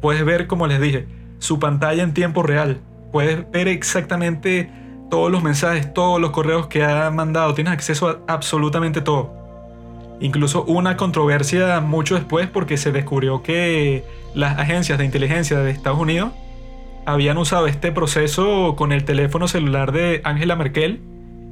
Puedes 0.00 0.24
ver, 0.24 0.46
como 0.46 0.66
les 0.66 0.80
dije, 0.80 1.06
su 1.38 1.58
pantalla 1.58 2.02
en 2.02 2.12
tiempo 2.12 2.42
real. 2.42 2.80
Puedes 3.12 3.50
ver 3.50 3.68
exactamente 3.68 4.70
todos 5.12 5.30
los 5.30 5.42
mensajes, 5.42 5.92
todos 5.92 6.18
los 6.18 6.30
correos 6.30 6.68
que 6.68 6.82
ha 6.84 7.10
mandado, 7.10 7.52
tienes 7.52 7.74
acceso 7.74 8.08
a 8.08 8.18
absolutamente 8.32 9.02
todo. 9.02 10.16
Incluso 10.20 10.64
una 10.64 10.96
controversia 10.96 11.82
mucho 11.82 12.14
después 12.14 12.48
porque 12.48 12.78
se 12.78 12.92
descubrió 12.92 13.42
que 13.42 14.04
las 14.34 14.58
agencias 14.58 14.96
de 14.96 15.04
inteligencia 15.04 15.58
de 15.58 15.70
Estados 15.70 15.98
Unidos 15.98 16.32
habían 17.04 17.36
usado 17.36 17.66
este 17.66 17.92
proceso 17.92 18.74
con 18.74 18.90
el 18.90 19.04
teléfono 19.04 19.48
celular 19.48 19.92
de 19.92 20.22
Angela 20.24 20.56
Merkel 20.56 21.02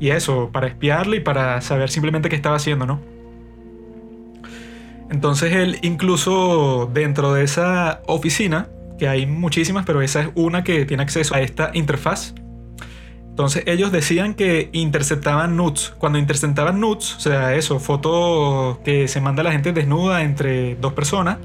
y 0.01 0.09
eso, 0.09 0.49
para 0.51 0.67
espiarle 0.67 1.19
y 1.19 1.21
para 1.21 1.61
saber 1.61 1.91
simplemente 1.91 2.31
qué 2.31 2.37
estaba 2.37 2.57
haciendo, 2.57 2.87
¿no? 2.87 2.99
Entonces 5.11 5.53
él 5.53 5.77
incluso 5.83 6.89
dentro 6.91 7.35
de 7.35 7.45
esa 7.45 8.01
oficina, 8.07 8.69
que 8.99 9.07
hay 9.07 9.27
muchísimas, 9.27 9.85
pero 9.85 10.01
esa 10.01 10.23
es 10.23 10.29
una 10.35 10.65
que 10.65 10.87
tiene 10.87 11.03
acceso 11.03 11.35
a 11.35 11.43
esta 11.43 11.73
interfaz, 11.75 12.33
entonces 13.31 13.63
ellos 13.67 13.91
decían 13.91 14.35
que 14.35 14.69
interceptaban 14.73 15.57
nudes. 15.57 15.95
Cuando 15.97 16.19
interceptaban 16.19 16.79
nudes, 16.79 17.17
o 17.17 17.21
sea, 17.21 17.55
eso, 17.55 17.79
fotos 17.81 18.79
que 18.85 19.09
se 19.09 19.21
manda 19.21 19.43
la 19.43 19.53
gente 19.53 19.73
desnuda 19.73 20.23
entre 20.23 20.75
dos 20.77 20.93
personas, 20.93 21.39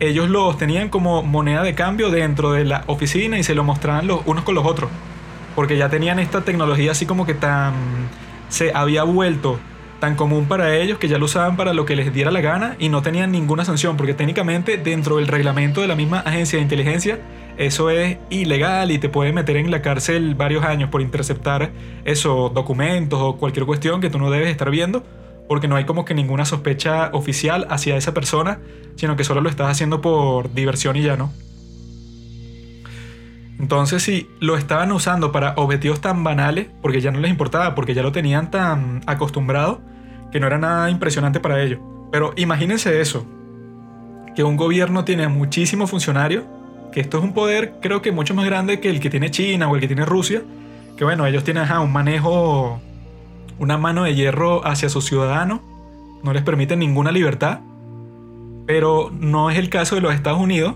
ellos 0.00 0.28
los 0.28 0.58
tenían 0.58 0.88
como 0.88 1.22
moneda 1.22 1.62
de 1.62 1.74
cambio 1.74 2.10
dentro 2.10 2.52
de 2.52 2.64
la 2.64 2.84
oficina 2.86 3.38
y 3.38 3.44
se 3.44 3.54
lo 3.54 3.64
mostraban 3.64 4.08
los 4.08 4.20
unos 4.26 4.44
con 4.44 4.54
los 4.54 4.66
otros. 4.66 4.90
Porque 5.54 5.76
ya 5.78 5.88
tenían 5.88 6.18
esta 6.18 6.42
tecnología 6.42 6.90
así 6.90 7.06
como 7.06 7.24
que 7.24 7.34
tan... 7.34 7.72
se 8.48 8.72
había 8.74 9.04
vuelto 9.04 9.58
tan 10.02 10.16
común 10.16 10.46
para 10.46 10.74
ellos 10.74 10.98
que 10.98 11.06
ya 11.06 11.16
lo 11.16 11.26
usaban 11.26 11.56
para 11.56 11.74
lo 11.74 11.84
que 11.84 11.94
les 11.94 12.12
diera 12.12 12.32
la 12.32 12.40
gana 12.40 12.74
y 12.80 12.88
no 12.88 13.02
tenían 13.02 13.30
ninguna 13.30 13.64
sanción, 13.64 13.96
porque 13.96 14.14
técnicamente 14.14 14.76
dentro 14.76 15.18
del 15.18 15.28
reglamento 15.28 15.80
de 15.80 15.86
la 15.86 15.94
misma 15.94 16.18
agencia 16.18 16.56
de 16.56 16.64
inteligencia 16.64 17.20
eso 17.56 17.88
es 17.88 18.18
ilegal 18.28 18.90
y 18.90 18.98
te 18.98 19.08
puede 19.08 19.32
meter 19.32 19.56
en 19.58 19.70
la 19.70 19.80
cárcel 19.80 20.34
varios 20.34 20.64
años 20.64 20.90
por 20.90 21.02
interceptar 21.02 21.70
esos 22.04 22.52
documentos 22.52 23.20
o 23.22 23.36
cualquier 23.36 23.64
cuestión 23.64 24.00
que 24.00 24.10
tú 24.10 24.18
no 24.18 24.28
debes 24.32 24.48
estar 24.48 24.72
viendo, 24.72 25.04
porque 25.46 25.68
no 25.68 25.76
hay 25.76 25.84
como 25.84 26.04
que 26.04 26.14
ninguna 26.14 26.46
sospecha 26.46 27.10
oficial 27.12 27.68
hacia 27.70 27.96
esa 27.96 28.12
persona, 28.12 28.58
sino 28.96 29.14
que 29.14 29.22
solo 29.22 29.40
lo 29.40 29.48
estás 29.50 29.70
haciendo 29.70 30.00
por 30.00 30.52
diversión 30.52 30.96
y 30.96 31.02
ya 31.02 31.16
no. 31.16 31.32
Entonces, 33.60 34.02
si 34.02 34.28
lo 34.40 34.56
estaban 34.56 34.90
usando 34.90 35.30
para 35.30 35.54
objetivos 35.54 36.00
tan 36.00 36.24
banales, 36.24 36.66
porque 36.80 37.00
ya 37.00 37.12
no 37.12 37.20
les 37.20 37.30
importaba, 37.30 37.76
porque 37.76 37.94
ya 37.94 38.02
lo 38.02 38.10
tenían 38.10 38.50
tan 38.50 39.02
acostumbrado, 39.06 39.91
que 40.32 40.40
no 40.40 40.46
era 40.46 40.58
nada 40.58 40.90
impresionante 40.90 41.38
para 41.38 41.62
ellos. 41.62 41.78
Pero 42.10 42.32
imagínense 42.36 43.00
eso, 43.00 43.24
que 44.34 44.42
un 44.42 44.56
gobierno 44.56 45.04
tiene 45.04 45.28
muchísimos 45.28 45.90
funcionarios 45.90 46.44
que 46.92 47.00
esto 47.00 47.18
es 47.18 47.24
un 47.24 47.32
poder 47.32 47.78
creo 47.80 48.02
que 48.02 48.12
mucho 48.12 48.34
más 48.34 48.44
grande 48.44 48.78
que 48.78 48.90
el 48.90 49.00
que 49.00 49.10
tiene 49.10 49.30
China 49.30 49.68
o 49.68 49.74
el 49.74 49.80
que 49.80 49.88
tiene 49.88 50.04
Rusia, 50.04 50.42
que 50.96 51.04
bueno, 51.04 51.26
ellos 51.26 51.42
tienen 51.42 51.64
un 51.72 51.90
manejo, 51.90 52.80
una 53.58 53.78
mano 53.78 54.04
de 54.04 54.14
hierro 54.14 54.64
hacia 54.64 54.88
sus 54.88 55.06
ciudadanos, 55.06 55.60
no 56.22 56.32
les 56.32 56.42
permiten 56.42 56.78
ninguna 56.78 57.10
libertad, 57.10 57.60
pero 58.66 59.10
no 59.10 59.50
es 59.50 59.58
el 59.58 59.70
caso 59.70 59.96
de 59.96 60.02
los 60.02 60.14
Estados 60.14 60.38
Unidos, 60.38 60.74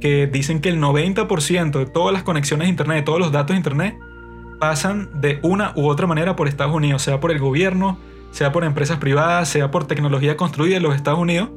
que 0.00 0.26
dicen 0.26 0.60
que 0.60 0.70
el 0.70 0.80
90% 0.80 1.78
de 1.78 1.86
todas 1.86 2.12
las 2.12 2.22
conexiones 2.22 2.68
Internet, 2.68 2.96
de 2.96 3.02
todos 3.02 3.20
los 3.20 3.30
datos 3.30 3.54
de 3.54 3.58
Internet, 3.58 3.98
pasan 4.58 5.20
de 5.20 5.38
una 5.42 5.72
u 5.76 5.88
otra 5.88 6.06
manera 6.06 6.36
por 6.36 6.48
Estados 6.48 6.74
Unidos, 6.74 7.02
sea 7.02 7.20
por 7.20 7.30
el 7.30 7.38
gobierno, 7.38 7.98
sea 8.30 8.52
por 8.52 8.64
empresas 8.64 8.98
privadas, 8.98 9.48
sea 9.48 9.70
por 9.70 9.86
tecnología 9.86 10.36
construida 10.36 10.76
en 10.76 10.82
los 10.82 10.94
Estados 10.94 11.18
Unidos, 11.18 11.50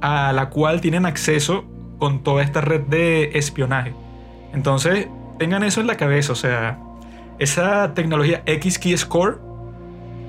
a 0.00 0.32
la 0.32 0.50
cual 0.50 0.80
tienen 0.80 1.06
acceso 1.06 1.64
con 1.98 2.22
toda 2.22 2.42
esta 2.42 2.60
red 2.60 2.82
de 2.82 3.30
espionaje. 3.34 3.94
Entonces, 4.52 5.08
tengan 5.38 5.62
eso 5.62 5.80
en 5.80 5.86
la 5.86 5.96
cabeza, 5.96 6.32
o 6.32 6.36
sea, 6.36 6.78
esa 7.38 7.94
tecnología 7.94 8.42
X-Key 8.46 8.96
Score 8.96 9.40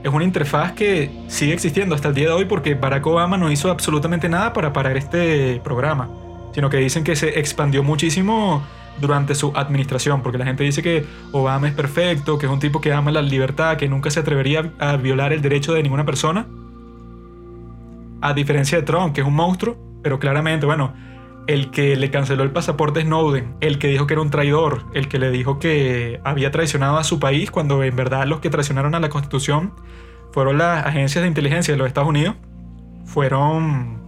es 0.04 0.14
una 0.14 0.24
interfaz 0.24 0.74
que 0.74 1.12
sigue 1.28 1.54
existiendo 1.54 1.96
hasta 1.96 2.10
el 2.10 2.14
día 2.14 2.28
de 2.28 2.34
hoy 2.34 2.46
porque 2.46 2.76
Barack 2.76 3.06
Obama 3.08 3.38
no 3.38 3.52
hizo 3.52 3.72
absolutamente 3.72 4.30
nada 4.30 4.54
para 4.54 4.72
parar 4.72 4.98
este 4.98 5.60
programa, 5.64 6.10
sino 6.54 6.70
que 6.70 6.78
dicen 6.78 7.04
que 7.04 7.16
se 7.16 7.40
expandió 7.40 7.84
muchísimo 7.84 8.64
durante 9.00 9.36
su 9.36 9.52
administración, 9.56 10.22
porque 10.22 10.38
la 10.38 10.46
gente 10.46 10.64
dice 10.64 10.82
que 10.82 11.06
Obama 11.32 11.68
es 11.68 11.74
perfecto, 11.74 12.38
que 12.38 12.46
es 12.46 12.52
un 12.52 12.60
tipo 12.60 12.82
que 12.82 12.94
ama 12.94 13.12
la 13.12 13.22
libertad, 13.22 13.78
que 13.78 13.88
nunca 13.88 14.10
se 14.10 14.20
atrevería 14.20 14.72
a 14.80 14.96
violar 14.98 15.34
el 15.34 15.42
derecho 15.42 15.74
de 15.74 15.84
ninguna 15.84 16.06
persona, 16.06 16.48
a 18.22 18.34
diferencia 18.34 18.78
de 18.78 18.84
Trump, 18.84 19.14
que 19.14 19.22
es 19.22 19.28
un 19.28 19.36
monstruo, 19.36 19.78
pero 20.02 20.20
claramente, 20.20 20.66
bueno, 20.66 20.94
el 21.48 21.70
que 21.70 21.96
le 21.96 22.10
canceló 22.10 22.44
el 22.44 22.52
pasaporte 22.52 23.02
Snowden, 23.02 23.56
el 23.62 23.78
que 23.78 23.88
dijo 23.88 24.08
que 24.08 24.14
era 24.14 24.22
un 24.22 24.32
traidor, 24.32 24.86
el 24.94 25.08
que 25.08 25.20
le 25.20 25.30
dijo 25.30 25.60
que 25.60 26.20
había 26.24 26.52
traicionado 26.52 26.98
a 26.98 27.04
su 27.04 27.20
país 27.20 27.52
cuando 27.52 27.84
en 27.84 27.96
verdad 27.96 28.26
los 28.26 28.40
que 28.40 28.50
traicionaron 28.50 28.96
a 28.96 29.00
la 29.00 29.10
constitución 29.10 29.74
fueron 30.32 30.58
las 30.58 30.86
agencias 30.86 31.22
de 31.22 31.28
inteligencia 31.28 31.74
de 31.74 31.78
los 31.78 31.88
Estados 31.88 32.10
Unidos, 32.10 32.36
fueron 33.06 34.02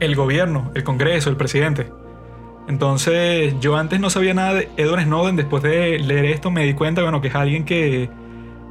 el 0.00 0.14
gobierno, 0.14 0.70
el 0.74 0.84
Congreso, 0.84 1.30
el 1.30 1.36
presidente. 1.36 1.90
Entonces 2.68 3.54
yo 3.60 3.76
antes 3.76 4.00
no 4.00 4.10
sabía 4.10 4.34
nada 4.34 4.54
de 4.54 4.70
Edward 4.76 5.04
Snowden, 5.04 5.36
después 5.36 5.62
de 5.62 5.98
leer 5.98 6.26
esto 6.26 6.50
me 6.50 6.64
di 6.64 6.74
cuenta, 6.74 7.02
bueno, 7.02 7.20
que 7.20 7.28
es 7.28 7.34
alguien 7.34 7.64
que 7.64 8.08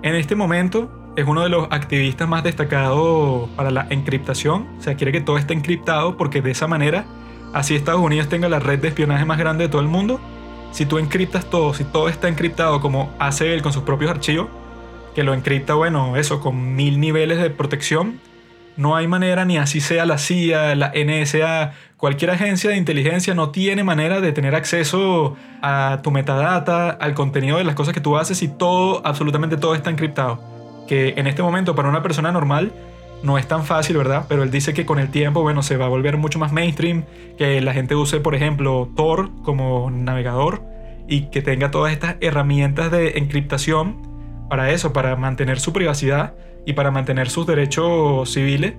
en 0.02 0.16
este 0.16 0.36
momento 0.36 1.14
es 1.16 1.28
uno 1.28 1.44
de 1.44 1.50
los 1.50 1.68
activistas 1.70 2.28
más 2.28 2.44
destacados 2.44 3.50
para 3.56 3.70
la 3.70 3.86
encriptación, 3.92 4.68
o 4.80 4.82
sea, 4.82 4.96
quiere 4.96 5.12
que 5.12 5.22
todo 5.22 5.38
esté 5.38 5.54
encriptado 5.54 6.18
porque 6.18 6.42
de 6.42 6.52
esa 6.52 6.66
manera 6.66 7.06
así 7.54 7.76
Estados 7.76 8.02
Unidos 8.02 8.30
tenga 8.30 8.50
la 8.50 8.60
red 8.60 8.80
de 8.80 8.88
espionaje 8.88 9.26
más 9.26 9.38
grande 9.38 9.66
de 9.66 9.70
todo 9.70 9.82
el 9.82 9.88
mundo, 9.88 10.20
si 10.72 10.88
tú 10.88 10.98
encriptas 10.98 11.46
todo, 11.46 11.76
si 11.76 11.84
todo 11.84 12.10
está 12.10 12.28
encriptado 12.28 12.82
como 12.82 13.14
hace 13.20 13.54
él 13.54 13.62
con 13.62 13.72
sus 13.74 13.84
propios 13.84 14.10
archivos, 14.10 14.48
que 15.14 15.24
lo 15.24 15.36
encripta, 15.36 15.76
bueno, 15.76 16.18
eso, 16.18 16.40
con 16.40 16.76
mil 16.76 17.00
niveles 17.00 17.38
de 17.40 17.52
protección, 17.52 18.20
no 18.76 18.96
hay 18.96 19.08
manera 19.08 19.46
ni 19.46 19.60
así 19.60 19.82
sea 19.82 20.08
la 20.08 20.18
CIA, 20.18 20.74
la 20.74 20.92
NSA, 20.96 21.74
Cualquier 22.04 22.32
agencia 22.32 22.70
de 22.70 22.76
inteligencia 22.76 23.34
no 23.34 23.52
tiene 23.52 23.86
manera 23.86 24.20
de 24.20 24.34
tener 24.34 24.56
acceso 24.56 25.38
a 25.62 26.02
tu 26.04 26.12
metadata, 26.12 26.90
al 26.90 27.14
contenido 27.14 27.60
de 27.60 27.64
las 27.64 27.76
cosas 27.76 27.94
que 27.94 28.02
tú 28.02 28.18
haces 28.18 28.44
y 28.44 28.50
todo, 28.50 29.02
absolutamente 29.06 29.56
todo 29.56 29.74
está 29.74 29.90
encriptado. 29.90 30.42
Que 30.86 31.14
en 31.16 31.28
este 31.28 31.42
momento 31.42 31.76
para 31.76 31.88
una 31.88 32.04
persona 32.04 32.34
normal 32.34 32.74
no 33.24 33.38
es 33.38 33.48
tan 33.48 33.64
fácil, 33.64 33.96
¿verdad? 33.96 34.26
Pero 34.28 34.44
él 34.44 34.52
dice 34.52 34.74
que 34.74 34.86
con 34.86 35.00
el 35.00 35.12
tiempo, 35.12 35.44
bueno, 35.44 35.64
se 35.64 35.78
va 35.78 35.86
a 35.86 35.88
volver 35.88 36.18
mucho 36.18 36.40
más 36.40 36.52
mainstream, 36.52 37.06
que 37.38 37.62
la 37.62 37.72
gente 37.72 37.96
use, 37.96 38.20
por 38.20 38.36
ejemplo, 38.36 38.90
Tor 38.98 39.30
como 39.42 39.90
navegador 39.90 40.62
y 41.08 41.30
que 41.30 41.42
tenga 41.42 41.72
todas 41.72 41.94
estas 41.94 42.18
herramientas 42.20 42.92
de 42.92 43.18
encriptación 43.18 44.46
para 44.50 44.72
eso, 44.72 44.92
para 44.92 45.16
mantener 45.16 45.58
su 45.58 45.72
privacidad 45.72 46.34
y 46.66 46.74
para 46.74 46.92
mantener 46.92 47.30
sus 47.30 47.48
derechos 47.48 48.30
civiles, 48.30 48.74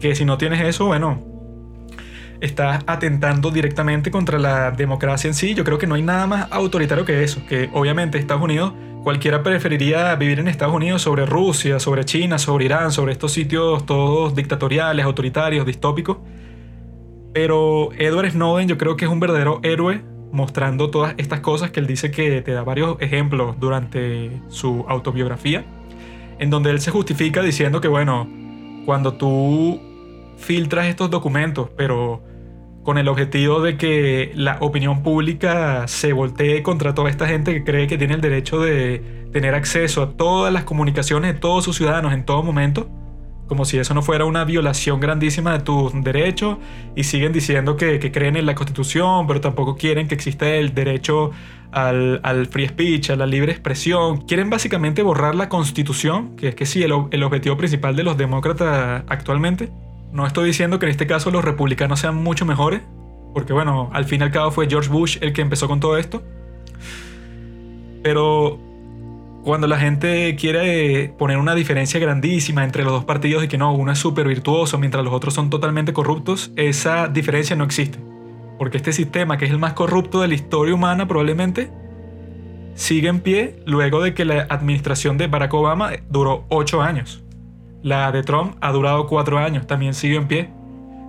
que 0.00 0.14
si 0.14 0.24
no 0.24 0.38
tienes 0.38 0.62
eso, 0.62 0.86
bueno, 0.86 1.29
estás 2.40 2.82
atentando 2.86 3.50
directamente 3.50 4.10
contra 4.10 4.38
la 4.38 4.70
democracia 4.70 5.28
en 5.28 5.34
sí. 5.34 5.54
Yo 5.54 5.64
creo 5.64 5.78
que 5.78 5.86
no 5.86 5.94
hay 5.94 6.02
nada 6.02 6.26
más 6.26 6.48
autoritario 6.50 7.04
que 7.04 7.22
eso, 7.22 7.44
que 7.46 7.68
obviamente 7.72 8.18
Estados 8.18 8.42
Unidos, 8.42 8.72
cualquiera 9.02 9.42
preferiría 9.42 10.14
vivir 10.16 10.38
en 10.38 10.48
Estados 10.48 10.74
Unidos 10.74 11.02
sobre 11.02 11.26
Rusia, 11.26 11.78
sobre 11.78 12.04
China, 12.04 12.38
sobre 12.38 12.66
Irán, 12.66 12.92
sobre 12.92 13.12
estos 13.12 13.32
sitios 13.32 13.86
todos 13.86 14.34
dictatoriales, 14.34 15.04
autoritarios, 15.04 15.66
distópicos. 15.66 16.18
Pero 17.32 17.90
Edward 17.96 18.32
Snowden 18.32 18.68
yo 18.68 18.78
creo 18.78 18.96
que 18.96 19.04
es 19.04 19.10
un 19.10 19.20
verdadero 19.20 19.60
héroe 19.62 20.02
mostrando 20.32 20.90
todas 20.90 21.14
estas 21.16 21.40
cosas 21.40 21.70
que 21.70 21.80
él 21.80 21.86
dice 21.86 22.10
que 22.10 22.40
te 22.42 22.52
da 22.52 22.62
varios 22.62 22.96
ejemplos 23.00 23.56
durante 23.58 24.30
su 24.48 24.84
autobiografía, 24.88 25.64
en 26.38 26.50
donde 26.50 26.70
él 26.70 26.80
se 26.80 26.90
justifica 26.90 27.42
diciendo 27.42 27.80
que 27.80 27.88
bueno, 27.88 28.28
cuando 28.86 29.14
tú 29.14 29.80
filtras 30.38 30.86
estos 30.86 31.10
documentos, 31.10 31.68
pero 31.76 32.22
con 32.82 32.96
el 32.98 33.08
objetivo 33.08 33.60
de 33.60 33.76
que 33.76 34.32
la 34.34 34.56
opinión 34.60 35.02
pública 35.02 35.86
se 35.86 36.12
voltee 36.12 36.62
contra 36.62 36.94
toda 36.94 37.10
esta 37.10 37.26
gente 37.26 37.52
que 37.52 37.64
cree 37.64 37.86
que 37.86 37.98
tiene 37.98 38.14
el 38.14 38.20
derecho 38.20 38.58
de 38.58 39.28
tener 39.32 39.54
acceso 39.54 40.02
a 40.02 40.10
todas 40.12 40.52
las 40.52 40.64
comunicaciones 40.64 41.34
de 41.34 41.38
todos 41.38 41.64
sus 41.64 41.76
ciudadanos 41.76 42.12
en 42.14 42.24
todo 42.24 42.42
momento, 42.42 42.88
como 43.46 43.64
si 43.64 43.78
eso 43.78 43.94
no 43.94 44.02
fuera 44.02 44.24
una 44.24 44.44
violación 44.44 45.00
grandísima 45.00 45.52
de 45.52 45.60
tus 45.60 45.92
derechos, 46.02 46.58
y 46.96 47.04
siguen 47.04 47.32
diciendo 47.32 47.76
que, 47.76 47.98
creen 48.12 48.36
en 48.36 48.46
la 48.46 48.54
constitución, 48.54 49.26
pero 49.26 49.40
tampoco 49.40 49.76
quieren 49.76 50.08
que 50.08 50.14
exista 50.14 50.48
el 50.48 50.74
derecho 50.74 51.32
al, 51.72 52.48
free 52.50 52.68
speech, 52.68 53.10
a 53.10 53.16
la 53.16 53.26
libre 53.26 53.52
expresión. 53.52 54.22
Quieren 54.22 54.50
básicamente 54.50 55.02
borrar 55.02 55.34
la 55.34 55.48
constitución, 55.48 56.36
que 56.36 56.48
es 56.48 56.54
que 56.54 56.64
sí, 56.64 56.82
el, 56.82 56.92
el 57.10 57.22
objetivo 57.22 57.56
principal 57.56 57.94
de 57.94 58.04
los 58.04 58.16
demócratas 58.16 59.04
actualmente. 59.08 59.70
No 60.12 60.26
estoy 60.26 60.46
diciendo 60.46 60.78
que 60.78 60.86
en 60.86 60.90
este 60.90 61.06
caso 61.06 61.30
los 61.30 61.44
republicanos 61.44 62.00
sean 62.00 62.16
mucho 62.16 62.44
mejores, 62.44 62.82
porque 63.32 63.52
bueno, 63.52 63.90
al 63.92 64.04
fin 64.04 64.20
y 64.20 64.24
al 64.24 64.30
cabo 64.30 64.50
fue 64.50 64.68
George 64.68 64.90
Bush 64.90 65.18
el 65.20 65.32
que 65.32 65.42
empezó 65.42 65.68
con 65.68 65.80
todo 65.80 65.96
esto. 65.96 66.22
Pero 68.02 68.58
cuando 69.44 69.66
la 69.66 69.78
gente 69.78 70.36
quiere 70.36 71.14
poner 71.16 71.38
una 71.38 71.54
diferencia 71.54 71.98
grandísima 72.00 72.64
entre 72.64 72.84
los 72.84 72.92
dos 72.92 73.04
partidos 73.04 73.44
y 73.44 73.48
que 73.48 73.56
no, 73.56 73.72
uno 73.72 73.92
es 73.92 73.98
súper 73.98 74.26
virtuoso 74.26 74.78
mientras 74.78 75.04
los 75.04 75.14
otros 75.14 75.34
son 75.34 75.48
totalmente 75.48 75.92
corruptos, 75.92 76.52
esa 76.56 77.08
diferencia 77.08 77.56
no 77.56 77.64
existe. 77.64 77.98
Porque 78.58 78.76
este 78.76 78.92
sistema, 78.92 79.38
que 79.38 79.46
es 79.46 79.50
el 79.50 79.58
más 79.58 79.72
corrupto 79.72 80.20
de 80.20 80.28
la 80.28 80.34
historia 80.34 80.74
humana 80.74 81.08
probablemente, 81.08 81.70
sigue 82.74 83.08
en 83.08 83.20
pie 83.20 83.62
luego 83.64 84.02
de 84.02 84.12
que 84.12 84.24
la 84.24 84.42
administración 84.42 85.16
de 85.16 85.28
Barack 85.28 85.54
Obama 85.54 85.92
duró 86.10 86.44
ocho 86.48 86.82
años. 86.82 87.22
La 87.82 88.12
de 88.12 88.22
Trump 88.22 88.56
ha 88.60 88.72
durado 88.72 89.06
cuatro 89.06 89.38
años, 89.38 89.66
también 89.66 89.94
sigue 89.94 90.16
en 90.16 90.28
pie. 90.28 90.50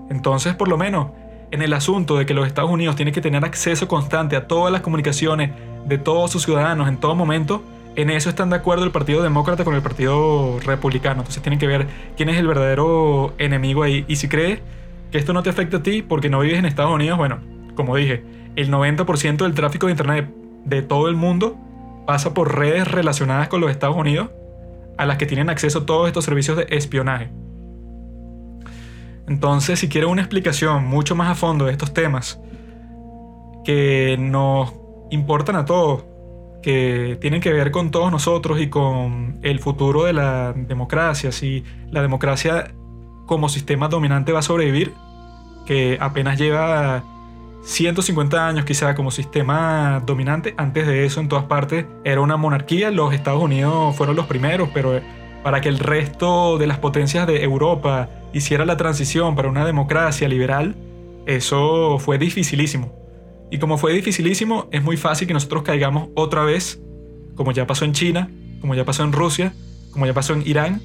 Entonces, 0.09 0.55
por 0.55 0.67
lo 0.67 0.77
menos, 0.77 1.07
en 1.51 1.61
el 1.61 1.73
asunto 1.73 2.17
de 2.17 2.25
que 2.25 2.33
los 2.33 2.47
Estados 2.47 2.71
Unidos 2.71 2.95
tienen 2.95 3.13
que 3.13 3.21
tener 3.21 3.43
acceso 3.43 3.87
constante 3.87 4.35
a 4.35 4.47
todas 4.47 4.71
las 4.71 4.81
comunicaciones 4.81 5.51
de 5.85 5.97
todos 5.97 6.31
sus 6.31 6.43
ciudadanos 6.43 6.87
en 6.87 6.97
todo 6.97 7.15
momento, 7.15 7.61
en 7.95 8.09
eso 8.09 8.29
están 8.29 8.49
de 8.49 8.55
acuerdo 8.55 8.85
el 8.85 8.91
Partido 8.91 9.21
Demócrata 9.21 9.65
con 9.65 9.75
el 9.75 9.81
Partido 9.81 10.59
Republicano. 10.65 11.21
Entonces 11.21 11.43
tienen 11.43 11.59
que 11.59 11.67
ver 11.67 11.87
quién 12.15 12.29
es 12.29 12.37
el 12.37 12.47
verdadero 12.47 13.33
enemigo 13.37 13.83
ahí. 13.83 14.05
Y 14.07 14.15
si 14.15 14.29
crees 14.29 14.61
que 15.11 15.17
esto 15.17 15.33
no 15.33 15.43
te 15.43 15.49
afecta 15.49 15.77
a 15.77 15.83
ti 15.83 16.01
porque 16.01 16.29
no 16.29 16.39
vives 16.39 16.59
en 16.59 16.65
Estados 16.65 16.93
Unidos, 16.93 17.17
bueno, 17.17 17.39
como 17.75 17.97
dije, 17.97 18.23
el 18.55 18.71
90% 18.71 19.37
del 19.37 19.53
tráfico 19.53 19.87
de 19.87 19.91
Internet 19.91 20.33
de 20.63 20.81
todo 20.81 21.09
el 21.09 21.15
mundo 21.15 21.57
pasa 22.07 22.33
por 22.33 22.57
redes 22.57 22.87
relacionadas 22.87 23.49
con 23.49 23.59
los 23.59 23.71
Estados 23.71 23.97
Unidos 23.97 24.29
a 24.97 25.05
las 25.05 25.17
que 25.17 25.25
tienen 25.25 25.49
acceso 25.49 25.83
todos 25.83 26.07
estos 26.07 26.25
servicios 26.25 26.57
de 26.57 26.67
espionaje. 26.69 27.31
Entonces, 29.27 29.79
si 29.79 29.87
quieres 29.87 30.09
una 30.09 30.21
explicación 30.21 30.85
mucho 30.85 31.15
más 31.15 31.29
a 31.29 31.35
fondo 31.35 31.65
de 31.65 31.71
estos 31.71 31.93
temas 31.93 32.39
que 33.63 34.17
nos 34.19 34.73
importan 35.11 35.55
a 35.55 35.65
todos, 35.65 36.03
que 36.61 37.17
tienen 37.21 37.41
que 37.41 37.51
ver 37.51 37.71
con 37.71 37.91
todos 37.91 38.11
nosotros 38.11 38.59
y 38.59 38.69
con 38.69 39.39
el 39.41 39.59
futuro 39.59 40.03
de 40.03 40.13
la 40.13 40.53
democracia, 40.53 41.31
si 41.31 41.63
la 41.89 42.01
democracia 42.01 42.73
como 43.25 43.49
sistema 43.49 43.87
dominante 43.87 44.31
va 44.31 44.39
a 44.39 44.43
sobrevivir, 44.43 44.93
que 45.65 45.97
apenas 46.01 46.37
lleva 46.37 47.03
150 47.63 48.47
años 48.47 48.65
quizá 48.65 48.95
como 48.95 49.11
sistema 49.11 50.01
dominante. 50.05 50.53
Antes 50.57 50.87
de 50.87 51.05
eso 51.05 51.19
en 51.19 51.27
todas 51.27 51.45
partes 51.45 51.85
era 52.03 52.21
una 52.21 52.37
monarquía. 52.37 52.91
Los 52.91 53.13
Estados 53.13 53.41
Unidos 53.41 53.95
fueron 53.95 54.15
los 54.15 54.25
primeros, 54.25 54.69
pero 54.73 54.99
para 55.43 55.61
que 55.61 55.69
el 55.69 55.79
resto 55.79 56.57
de 56.57 56.67
las 56.67 56.79
potencias 56.79 57.27
de 57.27 57.43
Europa 57.43 58.09
hiciera 58.33 58.65
la 58.65 58.77
transición 58.77 59.35
para 59.35 59.49
una 59.49 59.65
democracia 59.65 60.27
liberal, 60.27 60.75
eso 61.25 61.99
fue 61.99 62.17
dificilísimo. 62.17 62.93
Y 63.51 63.59
como 63.59 63.77
fue 63.77 63.93
dificilísimo, 63.93 64.67
es 64.71 64.83
muy 64.83 64.97
fácil 64.97 65.27
que 65.27 65.33
nosotros 65.33 65.63
caigamos 65.63 66.09
otra 66.15 66.43
vez, 66.43 66.81
como 67.35 67.51
ya 67.51 67.67
pasó 67.67 67.85
en 67.85 67.93
China, 67.93 68.31
como 68.61 68.75
ya 68.75 68.85
pasó 68.85 69.03
en 69.03 69.11
Rusia, 69.11 69.53
como 69.91 70.05
ya 70.05 70.13
pasó 70.13 70.33
en 70.33 70.47
Irán, 70.47 70.81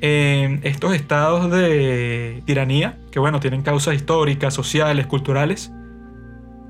en 0.00 0.60
estos 0.64 0.94
estados 0.94 1.50
de 1.50 2.42
tiranía, 2.44 2.98
que 3.10 3.18
bueno, 3.18 3.40
tienen 3.40 3.62
causas 3.62 3.94
históricas, 3.94 4.54
sociales, 4.54 5.06
culturales, 5.06 5.72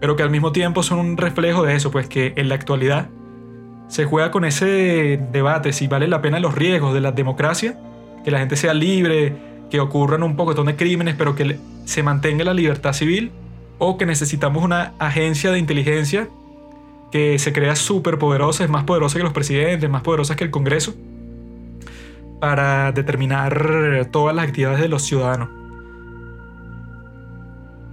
pero 0.03 0.17
que 0.17 0.25
al 0.25 0.31
mismo 0.31 0.51
tiempo 0.51 0.83
son 0.83 0.99
un 0.99 1.17
reflejo 1.17 1.63
de 1.63 1.77
eso, 1.77 1.93
pues 1.93 2.09
que 2.09 2.33
en 2.35 2.49
la 2.49 2.57
actualidad 2.57 3.09
se 3.87 4.05
juega 4.05 4.33
con 4.33 4.45
ese 4.45 5.21
debate 5.31 5.73
si 5.73 5.87
vale 5.87 6.09
la 6.09 6.21
pena 6.21 6.41
los 6.41 6.57
riesgos 6.57 6.93
de 6.93 7.01
la 7.01 7.13
democracia, 7.13 7.79
que 8.25 8.33
la 8.33 8.41
gente 8.41 8.57
sea 8.57 8.75
libre, 8.75 9.33
que 9.71 9.79
ocurran 9.79 10.25
un 10.25 10.35
poco 10.35 10.55
de 10.55 10.75
crímenes, 10.75 11.15
pero 11.17 11.37
que 11.37 11.57
se 11.85 12.03
mantenga 12.03 12.43
la 12.43 12.53
libertad 12.53 12.95
civil, 12.95 13.31
o 13.79 13.97
que 13.97 14.05
necesitamos 14.05 14.65
una 14.65 14.93
agencia 14.99 15.53
de 15.53 15.61
inteligencia 15.61 16.29
que 17.13 17.39
se 17.39 17.53
crea 17.53 17.77
súper 17.77 18.19
poderosa, 18.19 18.65
es 18.65 18.71
más 18.71 18.83
poderosa 18.83 19.19
que 19.19 19.23
los 19.23 19.33
presidentes, 19.33 19.89
más 19.89 20.03
poderosa 20.03 20.35
que 20.35 20.43
el 20.43 20.51
Congreso, 20.51 20.95
para 22.41 22.91
determinar 22.91 24.09
todas 24.11 24.35
las 24.35 24.49
actividades 24.49 24.81
de 24.81 24.89
los 24.89 25.03
ciudadanos. 25.03 25.62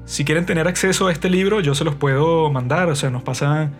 Si 0.10 0.26
quieren 0.26 0.48
tener 0.48 0.68
acceso 0.68 1.06
a 1.06 1.12
este 1.12 1.30
libro, 1.30 1.60
yo 1.60 1.76
se 1.76 1.84
los 1.84 1.94
puedo 1.94 2.50
mandar, 2.50 2.90
o 2.90 2.96
sea, 2.96 3.12
nos 3.12 3.22
pasan, 3.22 3.76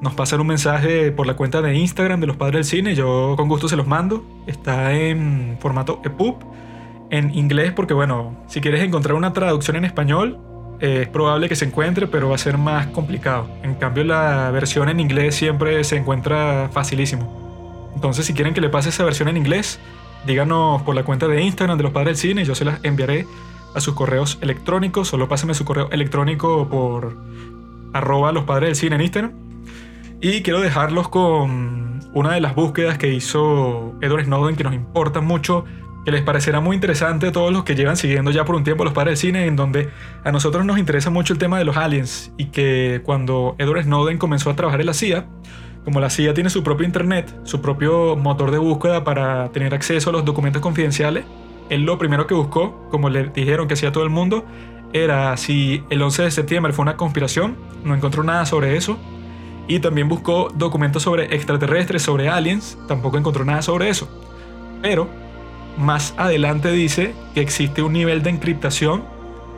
nos 0.00 0.14
pasan 0.14 0.40
un 0.40 0.46
mensaje 0.46 1.12
por 1.12 1.26
la 1.26 1.36
cuenta 1.36 1.60
de 1.60 1.74
Instagram 1.74 2.18
de 2.18 2.26
los 2.26 2.38
Padres 2.38 2.54
del 2.54 2.64
Cine, 2.64 2.94
yo 2.94 3.34
con 3.36 3.46
gusto 3.46 3.68
se 3.68 3.76
los 3.76 3.86
mando, 3.86 4.24
está 4.46 4.94
en 4.94 5.58
formato 5.60 6.00
EPUB, 6.02 6.36
en 7.10 7.34
inglés, 7.34 7.72
porque 7.76 7.92
bueno, 7.92 8.34
si 8.46 8.62
quieres 8.62 8.82
encontrar 8.82 9.16
una 9.16 9.34
traducción 9.34 9.76
en 9.76 9.84
español, 9.84 10.38
eh, 10.80 11.00
es 11.02 11.08
probable 11.08 11.46
que 11.46 11.56
se 11.56 11.66
encuentre, 11.66 12.06
pero 12.06 12.30
va 12.30 12.36
a 12.36 12.38
ser 12.38 12.56
más 12.56 12.86
complicado. 12.86 13.46
En 13.62 13.74
cambio, 13.74 14.02
la 14.02 14.50
versión 14.52 14.88
en 14.88 14.98
inglés 14.98 15.34
siempre 15.34 15.84
se 15.84 15.98
encuentra 15.98 16.70
facilísimo. 16.72 17.92
Entonces, 17.94 18.24
si 18.24 18.32
quieren 18.32 18.54
que 18.54 18.62
le 18.62 18.70
pase 18.70 18.88
esa 18.88 19.04
versión 19.04 19.28
en 19.28 19.36
inglés, 19.36 19.78
díganos 20.26 20.80
por 20.84 20.94
la 20.94 21.02
cuenta 21.02 21.28
de 21.28 21.42
Instagram 21.42 21.76
de 21.76 21.82
los 21.82 21.92
Padres 21.92 22.22
del 22.22 22.30
Cine 22.30 22.44
yo 22.46 22.54
se 22.54 22.64
las 22.64 22.80
enviaré 22.82 23.26
a 23.74 23.80
sus 23.80 23.94
correos 23.94 24.38
electrónicos. 24.40 25.08
Solo 25.08 25.28
pásenme 25.28 25.54
su 25.54 25.64
correo 25.64 25.88
electrónico 25.90 26.68
por 26.68 27.16
arroba 27.92 28.32
los 28.32 28.44
Padres 28.44 28.68
del 28.68 28.76
Cine 28.76 28.96
en 28.96 29.02
Instagram. 29.02 29.32
Y 30.20 30.42
quiero 30.42 30.60
dejarlos 30.60 31.08
con 31.08 32.00
una 32.14 32.32
de 32.32 32.40
las 32.40 32.54
búsquedas 32.54 32.98
que 32.98 33.12
hizo 33.12 33.94
Edward 34.00 34.24
Snowden 34.24 34.56
que 34.56 34.64
nos 34.64 34.74
importa 34.74 35.20
mucho 35.20 35.64
que 36.06 36.12
les 36.12 36.22
parecerá 36.22 36.60
muy 36.60 36.76
interesante 36.76 37.26
a 37.26 37.32
todos 37.32 37.52
los 37.52 37.64
que 37.64 37.74
llevan 37.74 37.96
siguiendo 37.96 38.30
ya 38.30 38.44
por 38.44 38.54
un 38.54 38.62
tiempo 38.62 38.84
los 38.84 38.92
padres 38.92 39.20
del 39.20 39.28
cine, 39.28 39.46
en 39.46 39.56
donde 39.56 39.90
a 40.22 40.30
nosotros 40.30 40.64
nos 40.64 40.78
interesa 40.78 41.10
mucho 41.10 41.32
el 41.32 41.38
tema 41.40 41.58
de 41.58 41.64
los 41.64 41.76
aliens 41.76 42.30
y 42.36 42.46
que 42.46 43.00
cuando 43.04 43.56
Edward 43.58 43.82
Snowden 43.82 44.16
comenzó 44.16 44.50
a 44.50 44.54
trabajar 44.54 44.80
en 44.80 44.86
la 44.86 44.94
CIA, 44.94 45.26
como 45.84 45.98
la 45.98 46.08
CIA 46.08 46.32
tiene 46.32 46.48
su 46.48 46.62
propio 46.62 46.86
internet, 46.86 47.34
su 47.42 47.60
propio 47.60 48.14
motor 48.14 48.52
de 48.52 48.58
búsqueda 48.58 49.02
para 49.02 49.50
tener 49.50 49.74
acceso 49.74 50.10
a 50.10 50.12
los 50.12 50.24
documentos 50.24 50.62
confidenciales, 50.62 51.24
él 51.70 51.82
lo 51.82 51.98
primero 51.98 52.26
que 52.26 52.34
buscó, 52.34 52.88
como 52.90 53.08
le 53.08 53.28
dijeron 53.28 53.68
que 53.68 53.74
hacía 53.74 53.92
todo 53.92 54.04
el 54.04 54.10
mundo, 54.10 54.44
era 54.92 55.36
si 55.36 55.82
el 55.90 56.00
11 56.00 56.22
de 56.24 56.30
septiembre 56.30 56.72
fue 56.72 56.82
una 56.82 56.96
conspiración, 56.96 57.56
no 57.84 57.94
encontró 57.94 58.22
nada 58.22 58.46
sobre 58.46 58.76
eso, 58.76 58.98
y 59.68 59.80
también 59.80 60.08
buscó 60.08 60.48
documentos 60.54 61.02
sobre 61.02 61.34
extraterrestres, 61.34 62.02
sobre 62.02 62.28
aliens, 62.28 62.78
tampoco 62.86 63.18
encontró 63.18 63.44
nada 63.44 63.62
sobre 63.62 63.88
eso. 63.88 64.08
Pero 64.80 65.08
más 65.76 66.14
adelante 66.16 66.70
dice 66.70 67.14
que 67.34 67.40
existe 67.40 67.82
un 67.82 67.92
nivel 67.92 68.22
de 68.22 68.30
encriptación 68.30 69.04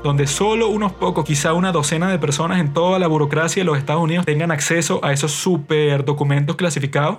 donde 0.02 0.26
solo 0.26 0.68
unos 0.68 0.92
pocos, 0.92 1.24
quizá 1.24 1.52
una 1.52 1.72
docena 1.72 2.10
de 2.10 2.18
personas 2.18 2.60
en 2.60 2.72
toda 2.72 2.98
la 2.98 3.08
burocracia 3.08 3.62
de 3.62 3.64
los 3.64 3.78
Estados 3.78 4.02
Unidos 4.02 4.24
tengan 4.24 4.50
acceso 4.50 5.00
a 5.04 5.12
esos 5.12 5.32
super 5.32 6.04
documentos 6.04 6.56
clasificados. 6.56 7.18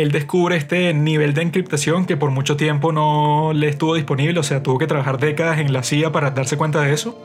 Él 0.00 0.12
descubre 0.12 0.56
este 0.56 0.94
nivel 0.94 1.34
de 1.34 1.42
encriptación 1.42 2.06
que 2.06 2.16
por 2.16 2.30
mucho 2.30 2.56
tiempo 2.56 2.90
no 2.90 3.52
le 3.52 3.68
estuvo 3.68 3.94
disponible, 3.94 4.40
o 4.40 4.42
sea, 4.42 4.62
tuvo 4.62 4.78
que 4.78 4.86
trabajar 4.86 5.18
décadas 5.18 5.58
en 5.58 5.72
la 5.72 5.82
CIA 5.82 6.10
para 6.10 6.30
darse 6.30 6.56
cuenta 6.56 6.80
de 6.80 6.92
eso. 6.92 7.18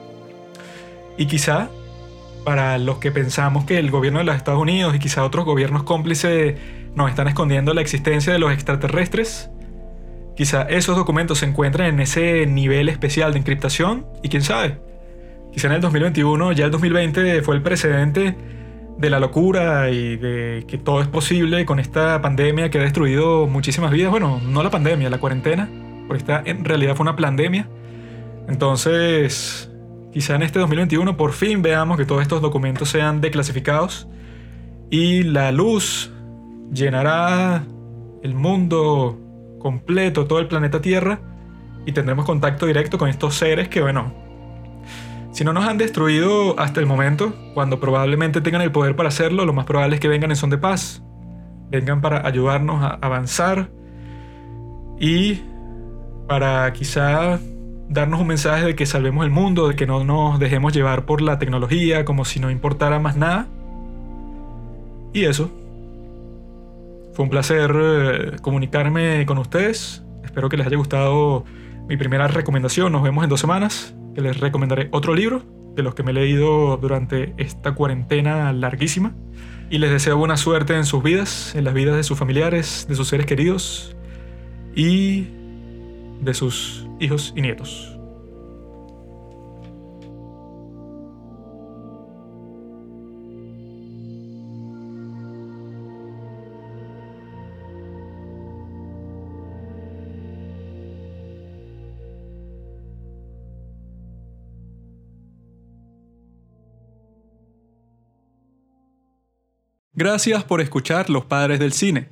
Y 1.17 1.27
quizá 1.27 1.69
para 2.43 2.77
los 2.77 2.97
que 2.97 3.11
pensamos 3.11 3.63
que 3.65 3.79
el 3.79 3.91
gobierno 3.91 4.19
de 4.19 4.25
los 4.25 4.35
Estados 4.35 4.61
Unidos 4.61 4.93
y 4.93 4.99
quizá 4.99 5.23
otros 5.23 5.45
gobiernos 5.45 5.83
cómplices 5.83 6.55
nos 6.95 7.09
están 7.09 7.27
escondiendo 7.27 7.73
la 7.73 7.81
existencia 7.81 8.33
de 8.33 8.39
los 8.39 8.51
extraterrestres, 8.51 9.49
quizá 10.35 10.63
esos 10.63 10.97
documentos 10.97 11.39
se 11.39 11.45
encuentren 11.45 11.88
en 11.88 11.99
ese 12.01 12.45
nivel 12.45 12.89
especial 12.89 13.31
de 13.33 13.39
encriptación 13.39 14.05
y 14.21 14.29
quién 14.29 14.43
sabe, 14.43 14.79
quizá 15.53 15.67
en 15.67 15.73
el 15.73 15.81
2021, 15.81 16.51
ya 16.51 16.65
el 16.65 16.71
2020 16.71 17.41
fue 17.41 17.55
el 17.55 17.61
precedente 17.61 18.35
de 18.97 19.10
la 19.10 19.19
locura 19.19 19.89
y 19.89 20.15
de 20.15 20.65
que 20.67 20.77
todo 20.77 21.01
es 21.01 21.08
posible 21.08 21.65
con 21.65 21.79
esta 21.79 22.21
pandemia 22.21 22.69
que 22.69 22.79
ha 22.79 22.81
destruido 22.81 23.47
muchísimas 23.47 23.91
vidas. 23.91 24.12
Bueno, 24.12 24.39
no 24.45 24.63
la 24.63 24.69
pandemia, 24.69 25.10
la 25.10 25.19
cuarentena, 25.19 25.69
porque 26.08 26.19
esta 26.21 26.41
en 26.45 26.63
realidad 26.65 26.95
fue 26.95 27.03
una 27.03 27.15
pandemia. 27.15 27.67
Entonces, 28.47 29.71
quizá 30.13 30.36
en 30.36 30.43
este 30.43 30.60
2021 30.60 31.17
por 31.17 31.34
fin 31.34 31.62
veamos 31.62 31.97
que 31.97 32.05
todos 32.05 32.21
estos 32.21 32.41
documentos 32.41 32.89
sean 32.89 33.21
declasificados 33.21 34.08
y 34.89 35.23
la 35.23 35.51
luz 35.51 36.12
llenará 36.71 37.63
el 38.23 38.34
mundo 38.34 39.19
completo, 39.60 40.25
todo 40.25 40.39
el 40.39 40.47
planeta 40.47 40.81
Tierra, 40.81 41.19
y 41.86 41.91
tendremos 41.91 42.25
contacto 42.25 42.65
directo 42.65 42.97
con 42.97 43.10
estos 43.10 43.36
seres 43.36 43.67
que, 43.67 43.81
bueno, 43.81 44.24
si 45.36 45.43
no 45.43 45.52
nos 45.52 45.65
han 45.65 45.78
destruido 45.78 46.58
hasta 46.58 46.80
el 46.80 46.86
momento, 46.86 47.34
cuando 47.54 47.78
probablemente 47.82 48.39
tengan 48.39 48.62
el 48.62 48.71
poder 48.71 48.95
para 48.95 49.10
hacerlo, 49.10 49.43
lo 49.43 49.52
más 49.52 49.65
probable 49.65 49.95
es 49.95 50.00
que 50.00 50.08
vengan 50.08 50.32
en 50.32 50.38
son 50.38 50.50
de 50.50 50.58
paz. 50.58 51.04
Vengan 51.69 52.00
para 52.00 52.26
ayudarnos 52.26 52.82
a 52.82 52.98
avanzar 53.02 53.69
y 54.98 55.41
para 56.30 56.71
quizá 56.71 57.38
darnos 57.89 58.21
un 58.21 58.28
mensaje 58.28 58.63
de 58.63 58.76
que 58.76 58.86
salvemos 58.86 59.26
el 59.26 59.30
mundo, 59.30 59.67
de 59.67 59.76
que 59.76 59.86
no 59.86 60.06
nos 60.06 60.39
dejemos 60.39 60.71
llevar 60.71 61.06
por 61.06 61.19
la 61.19 61.38
tecnología 61.38 62.06
como 62.06 62.24
si 62.24 62.39
no 62.39 62.50
importara 62.50 63.00
más 63.00 63.17
nada. 63.17 63.50
Y 65.12 65.26
eso. 65.26 65.52
Fue 67.12 67.24
un 67.24 67.30
placer 67.30 67.76
eh, 67.78 68.36
comunicarme 68.41 69.26
con 69.26 69.38
ustedes. 69.38 70.02
Espero 70.24 70.48
que 70.48 70.56
les 70.56 70.65
haya 70.65 70.78
gustado 70.78 71.43
mi 71.89 71.98
primera 71.98 72.30
recomendación. 72.30 72.93
Nos 72.93 73.04
vemos 73.04 73.26
en 73.26 73.30
dos 73.30 73.41
semanas, 73.41 73.93
que 74.15 74.21
les 74.21 74.39
recomendaré 74.39 74.88
otro 74.91 75.13
libro 75.13 75.43
de 75.75 75.84
los 75.84 75.93
que 75.93 76.01
me 76.01 76.12
he 76.12 76.13
leído 76.13 76.78
durante 76.78 77.34
esta 77.38 77.75
cuarentena 77.75 78.51
larguísima. 78.54 79.13
Y 79.69 79.80
les 79.80 79.91
deseo 79.91 80.17
buena 80.17 80.38
suerte 80.38 80.75
en 80.75 80.86
sus 80.86 81.04
vidas, 81.04 81.54
en 81.56 81.63
las 81.63 81.73
vidas 81.73 81.95
de 81.95 82.04
sus 82.04 82.17
familiares, 82.17 82.86
de 82.88 82.95
sus 82.95 83.08
seres 83.08 83.25
queridos 83.25 83.95
y 84.75 85.28
de 86.21 86.34
sus 86.34 86.88
hijos 86.99 87.34
y 87.36 87.41
nietos. 87.41 87.94
Gracias 109.97 110.43
por 110.43 110.60
escuchar 110.60 111.10
Los 111.10 111.23
Padres 111.23 111.58
del 111.58 111.71
Cine. 111.71 112.10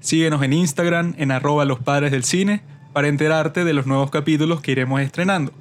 Síguenos 0.00 0.42
en 0.42 0.52
Instagram 0.52 1.14
en 1.16 1.30
arroba 1.30 1.64
los 1.64 1.78
padres 1.78 2.10
del 2.10 2.24
cine 2.24 2.62
para 2.92 3.08
enterarte 3.08 3.64
de 3.64 3.72
los 3.72 3.86
nuevos 3.86 4.10
capítulos 4.10 4.60
que 4.60 4.72
iremos 4.72 5.00
estrenando. 5.00 5.52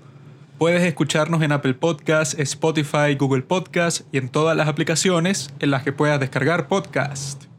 Puedes 0.58 0.84
escucharnos 0.84 1.42
en 1.44 1.54
Apple 1.54 1.76
Podcasts, 1.76 2.36
Spotify, 2.38 3.16
Google 3.18 3.44
Podcasts 3.44 4.04
y 4.12 4.18
en 4.18 4.28
todas 4.28 4.58
las 4.58 4.68
aplicaciones 4.68 5.54
en 5.60 5.72
las 5.72 5.84
que 5.84 5.94
puedas 5.94 6.20
descargar 6.20 6.68
podcast. 6.68 7.51